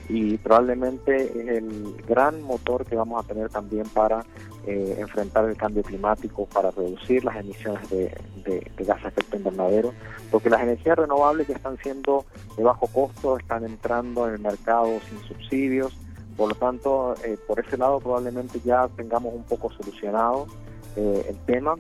[0.09, 4.24] y probablemente es el gran motor que vamos a tener también para
[4.66, 9.93] eh, enfrentar el cambio climático, para reducir las emisiones de, de, de gas efecto invernadero,
[10.31, 12.24] porque las energías renovables ya están siendo
[12.57, 15.97] de bajo costo, están entrando en el mercado sin subsidios,
[16.37, 20.47] por lo tanto, eh, por ese lado probablemente ya tengamos un poco solucionado
[20.97, 21.74] eh, el tema,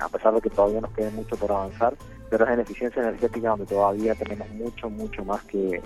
[0.00, 1.94] a pesar de que todavía nos quede mucho por avanzar,
[2.30, 5.80] pero es en eficiencia energética donde todavía tenemos mucho, mucho más que,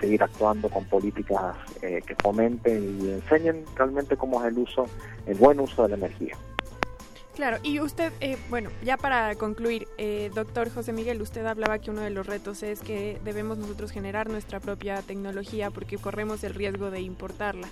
[0.00, 4.86] seguir actuando con políticas eh, que fomenten y enseñen realmente cómo es el uso,
[5.26, 6.36] el buen uso de la energía.
[7.36, 11.90] Claro, y usted, eh, bueno, ya para concluir, eh, doctor José Miguel, usted hablaba que
[11.90, 16.54] uno de los retos es que debemos nosotros generar nuestra propia tecnología porque corremos el
[16.54, 17.68] riesgo de importarla.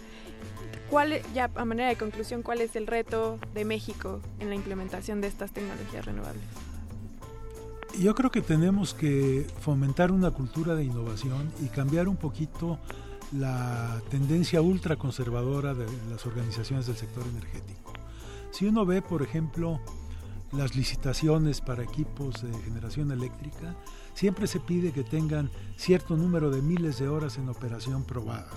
[0.91, 5.22] ¿Cuál, ya a manera de conclusión, cuál es el reto de México en la implementación
[5.22, 6.45] de estas tecnologías renovables?
[7.99, 12.78] Yo creo que tenemos que fomentar una cultura de innovación y cambiar un poquito
[13.32, 17.92] la tendencia ultraconservadora de las organizaciones del sector energético.
[18.51, 19.80] Si uno ve, por ejemplo,
[20.53, 23.76] las licitaciones para equipos de generación eléctrica,
[24.12, 28.51] siempre se pide que tengan cierto número de miles de horas en operación probada.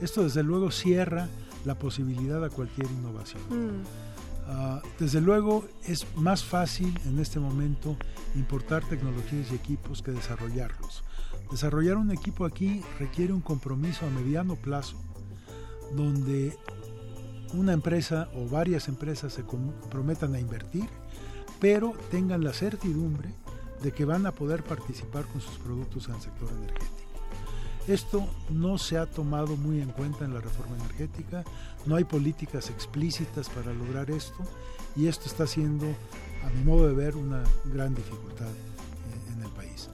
[0.00, 1.28] Esto desde luego cierra
[1.64, 3.42] la posibilidad a cualquier innovación.
[3.50, 4.03] Mm.
[4.46, 7.96] Ah, desde luego es más fácil en este momento
[8.34, 11.02] importar tecnologías y equipos que desarrollarlos.
[11.50, 14.96] Desarrollar un equipo aquí requiere un compromiso a mediano plazo,
[15.94, 16.56] donde
[17.54, 20.88] una empresa o varias empresas se comprometan a invertir,
[21.60, 23.32] pero tengan la certidumbre
[23.82, 27.04] de que van a poder participar con sus productos en el sector energético.
[27.86, 31.44] Esto no se ha tomado muy en cuenta en la reforma energética,
[31.86, 34.38] no hay políticas explícitas para lograr esto
[34.96, 35.86] y esto está siendo,
[36.44, 39.88] a mi modo de ver, una gran dificultad eh, en el país.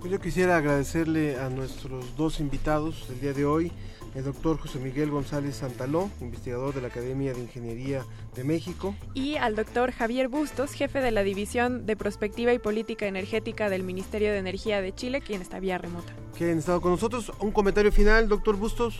[0.00, 3.72] Pues yo quisiera agradecerle a nuestros dos invitados del día de hoy,
[4.14, 8.04] el doctor José Miguel González Santaló, investigador de la Academia de Ingeniería
[8.34, 8.94] de México.
[9.14, 13.82] Y al doctor Javier Bustos, jefe de la División de Prospectiva y Política Energética del
[13.82, 16.12] Ministerio de Energía de Chile, quien está vía remota.
[16.36, 17.32] Que han estado con nosotros.
[17.40, 18.98] Un comentario final, doctor Bustos.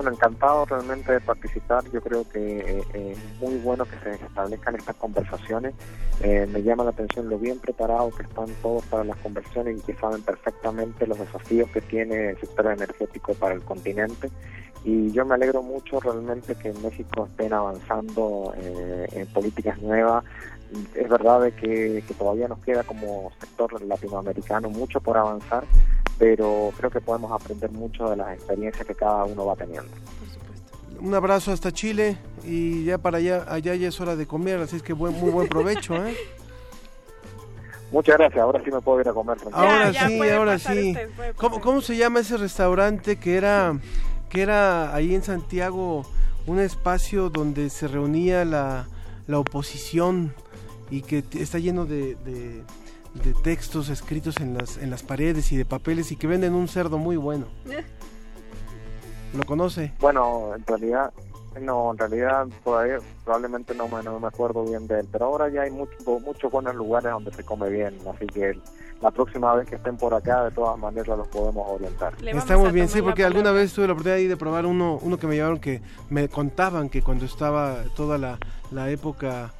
[0.00, 1.84] Bueno, encantado realmente de participar.
[1.92, 5.74] Yo creo que eh, es muy bueno que se establezcan estas conversaciones.
[6.22, 9.82] Eh, me llama la atención lo bien preparados que están todos para las conversaciones y
[9.82, 14.30] que saben perfectamente los desafíos que tiene el sector energético para el continente.
[14.86, 20.24] Y yo me alegro mucho realmente que en México estén avanzando eh, en políticas nuevas.
[20.94, 25.64] Es verdad de que, que todavía nos queda como sector latinoamericano mucho por avanzar,
[26.18, 29.90] pero creo que podemos aprender mucho de las experiencias que cada uno va teniendo.
[31.00, 34.76] Un abrazo hasta Chile y ya para allá, allá ya es hora de comer, así
[34.76, 35.94] es que buen, muy buen provecho.
[35.96, 36.16] ¿eh?
[37.92, 39.38] Muchas gracias, ahora sí me puedo ir a comer.
[39.50, 40.94] Ahora sí, ahora sí.
[41.36, 43.76] ¿Cómo, ¿Cómo se llama ese restaurante que era,
[44.28, 46.04] que era ahí en Santiago
[46.46, 48.86] un espacio donde se reunía la,
[49.26, 50.34] la oposición
[50.90, 52.64] y que está lleno de, de,
[53.14, 56.68] de textos escritos en las, en las paredes y de papeles y que venden un
[56.68, 57.46] cerdo muy bueno.
[59.36, 59.92] ¿Lo conoce?
[60.00, 61.12] Bueno, en realidad,
[61.60, 65.48] no, en realidad todavía probablemente no me, no me acuerdo bien de él, pero ahora
[65.48, 68.58] ya hay muchos muchos buenos lugares donde se come bien, así que
[69.00, 72.12] la próxima vez que estén por acá, de todas maneras los podemos orientar.
[72.22, 75.16] Está muy bien, sí, porque alguna vez tuve la oportunidad ahí de probar uno, uno
[75.16, 75.80] que me llevaron que
[76.10, 78.38] me contaban que cuando estaba toda la,
[78.70, 79.54] la época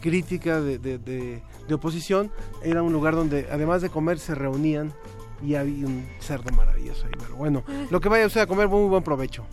[0.00, 2.30] crítica de, de, de, de oposición,
[2.62, 4.92] era un lugar donde además de comer se reunían
[5.42, 7.12] y había un cerdo maravilloso ahí.
[7.18, 9.44] Pero bueno, lo que vaya usted a comer, muy buen provecho.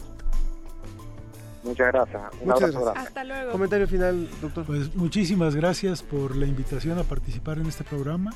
[1.63, 2.21] Muchas gracias.
[2.39, 3.07] Un Muchas abrazo gracias.
[3.07, 3.51] Hasta luego.
[3.51, 4.65] Comentario final, doctor.
[4.65, 8.33] Pues muchísimas gracias por la invitación a participar en este programa.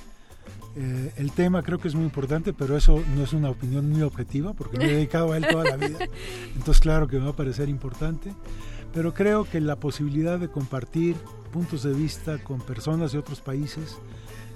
[0.75, 4.01] Eh, el tema creo que es muy importante, pero eso no es una opinión muy
[4.01, 5.99] objetiva, porque me he dedicado a él toda la vida.
[6.55, 8.33] Entonces, claro que me va a parecer importante.
[8.93, 11.15] Pero creo que la posibilidad de compartir
[11.51, 13.97] puntos de vista con personas de otros países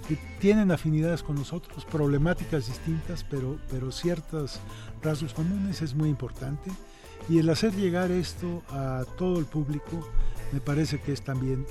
[0.08, 4.60] que tienen afinidades con nosotros, problemáticas distintas, pero, pero ciertos
[5.02, 6.72] rasgos comunes es muy importante.
[7.28, 10.08] Y el hacer llegar esto a todo el público
[10.52, 11.66] me parece que es también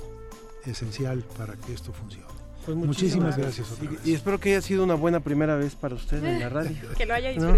[0.65, 2.25] esencial para que esto funcione.
[2.65, 3.71] Pues muchísimas, gracias.
[3.71, 3.99] otra Y, vez.
[4.05, 6.75] y espero que haya sido una buena primera vez para usted en la radio.
[6.97, 7.53] Que lo haya ¿No?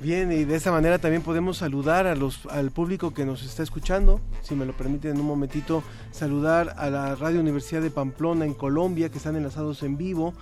[0.00, 3.62] Bien, y de esta manera también podemos saludar a los, al público que nos está
[3.62, 4.18] escuchando.
[4.40, 8.54] Si me lo permiten en un momentito, saludar a la Radio Universidad de Pamplona en
[8.54, 10.32] Colombia, que están enlazados en vivo.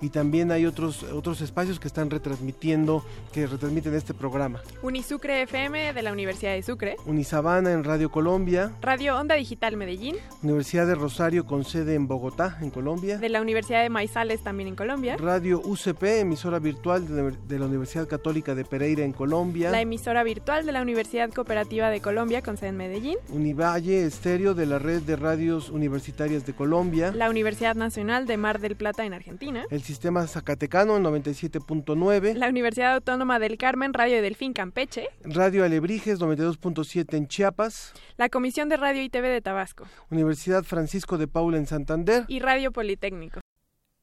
[0.00, 4.60] Y también hay otros, otros espacios que están retransmitiendo, que retransmiten este programa.
[4.82, 6.96] Unisucre FM de la Universidad de Sucre.
[7.06, 10.16] Unisabana en Radio Colombia, Radio Onda Digital Medellín.
[10.42, 13.18] Universidad de Rosario con sede en Bogotá, en Colombia.
[13.18, 15.16] De la Universidad de Maizales también en Colombia.
[15.16, 17.06] Radio UCP, emisora virtual
[17.48, 19.70] de, la Universidad Católica de Pereira en Colombia.
[19.70, 23.18] La emisora virtual de la Universidad Cooperativa de Colombia con sede en Medellín.
[23.30, 27.12] Univalle Estéreo de la Red de Radios Universitarias de Colombia.
[27.14, 29.64] La Universidad Nacional de Mar del Plata en Argentina.
[29.70, 32.34] El Sistema Zacatecano en 97.9.
[32.34, 35.08] La Universidad Autónoma del Carmen, Radio Delfín Campeche.
[35.22, 37.94] Radio Alebrijes 92.7 en Chiapas.
[38.18, 39.86] La Comisión de Radio y TV de Tabasco.
[40.10, 42.26] Universidad Francisco de Paula en Santander.
[42.28, 43.40] Y Radio Politécnico.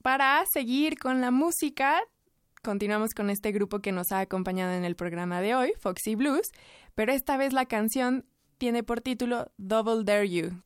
[0.01, 2.01] Para seguir con la música,
[2.63, 6.49] continuamos con este grupo que nos ha acompañado en el programa de hoy, Foxy Blues,
[6.95, 8.25] pero esta vez la canción
[8.57, 10.63] tiene por título Double Dare You.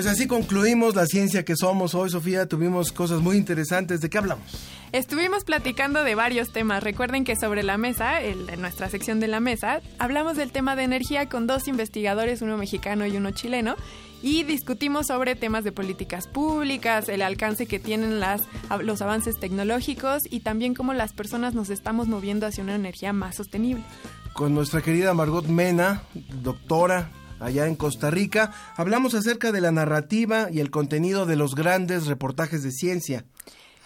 [0.00, 2.48] Pues así concluimos la ciencia que somos hoy, Sofía.
[2.48, 4.00] Tuvimos cosas muy interesantes.
[4.00, 4.46] ¿De qué hablamos?
[4.92, 6.82] Estuvimos platicando de varios temas.
[6.82, 10.84] Recuerden que sobre la mesa, en nuestra sección de la mesa, hablamos del tema de
[10.84, 13.76] energía con dos investigadores, uno mexicano y uno chileno,
[14.22, 18.40] y discutimos sobre temas de políticas públicas, el alcance que tienen las,
[18.80, 23.36] los avances tecnológicos y también cómo las personas nos estamos moviendo hacia una energía más
[23.36, 23.84] sostenible.
[24.32, 27.10] Con nuestra querida Margot Mena, doctora
[27.40, 32.06] allá en Costa Rica, hablamos acerca de la narrativa y el contenido de los grandes
[32.06, 33.24] reportajes de ciencia.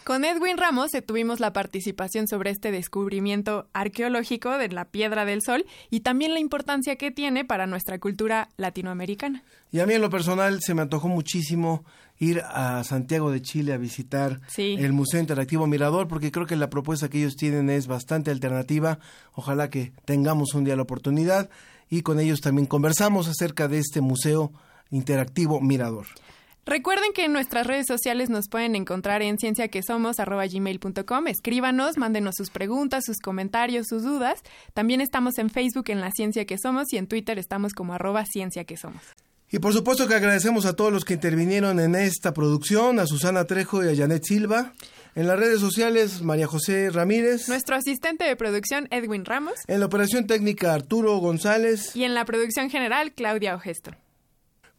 [0.05, 5.65] Con Edwin Ramos tuvimos la participación sobre este descubrimiento arqueológico de la Piedra del Sol
[5.89, 9.45] y también la importancia que tiene para nuestra cultura latinoamericana.
[9.73, 11.87] Y a mí en lo personal se me antojó muchísimo
[12.19, 16.69] ir a Santiago de Chile a visitar el Museo Interactivo Mirador porque creo que la
[16.69, 18.99] propuesta que ellos tienen es bastante alternativa.
[19.33, 21.49] Ojalá que tengamos un día la oportunidad
[21.99, 24.53] y con ellos también conversamos acerca de este Museo
[24.91, 26.07] Interactivo Mirador.
[26.67, 31.27] Recuerden que en nuestras redes sociales nos pueden encontrar en cienciaquesomos.gmail.com.
[31.29, 34.41] Escríbanos, mándenos sus preguntas, sus comentarios, sus dudas.
[34.73, 38.25] También estamos en Facebook en La Ciencia que Somos y en Twitter estamos como arroba
[38.25, 39.03] Ciencia que Somos.
[39.51, 43.45] Y por supuesto que agradecemos a todos los que intervinieron en esta producción, a Susana
[43.45, 44.73] Trejo y a Janet Silva.
[45.17, 47.49] En las redes sociales, María José Ramírez.
[47.49, 49.55] Nuestro asistente de producción, Edwin Ramos.
[49.69, 51.95] En la operación técnica, Arturo González.
[51.95, 53.93] Y en la producción general, Claudia Ogesto.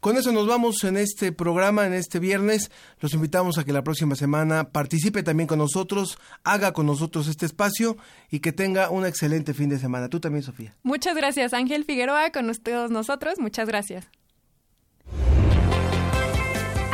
[0.01, 2.69] Con eso nos vamos en este programa, en este viernes.
[2.99, 7.45] Los invitamos a que la próxima semana participe también con nosotros, haga con nosotros este
[7.45, 7.97] espacio
[8.29, 10.09] y que tenga un excelente fin de semana.
[10.09, 10.75] Tú también, Sofía.
[10.83, 13.39] Muchas gracias, Ángel Figueroa, con todos nosotros.
[13.39, 14.05] Muchas gracias.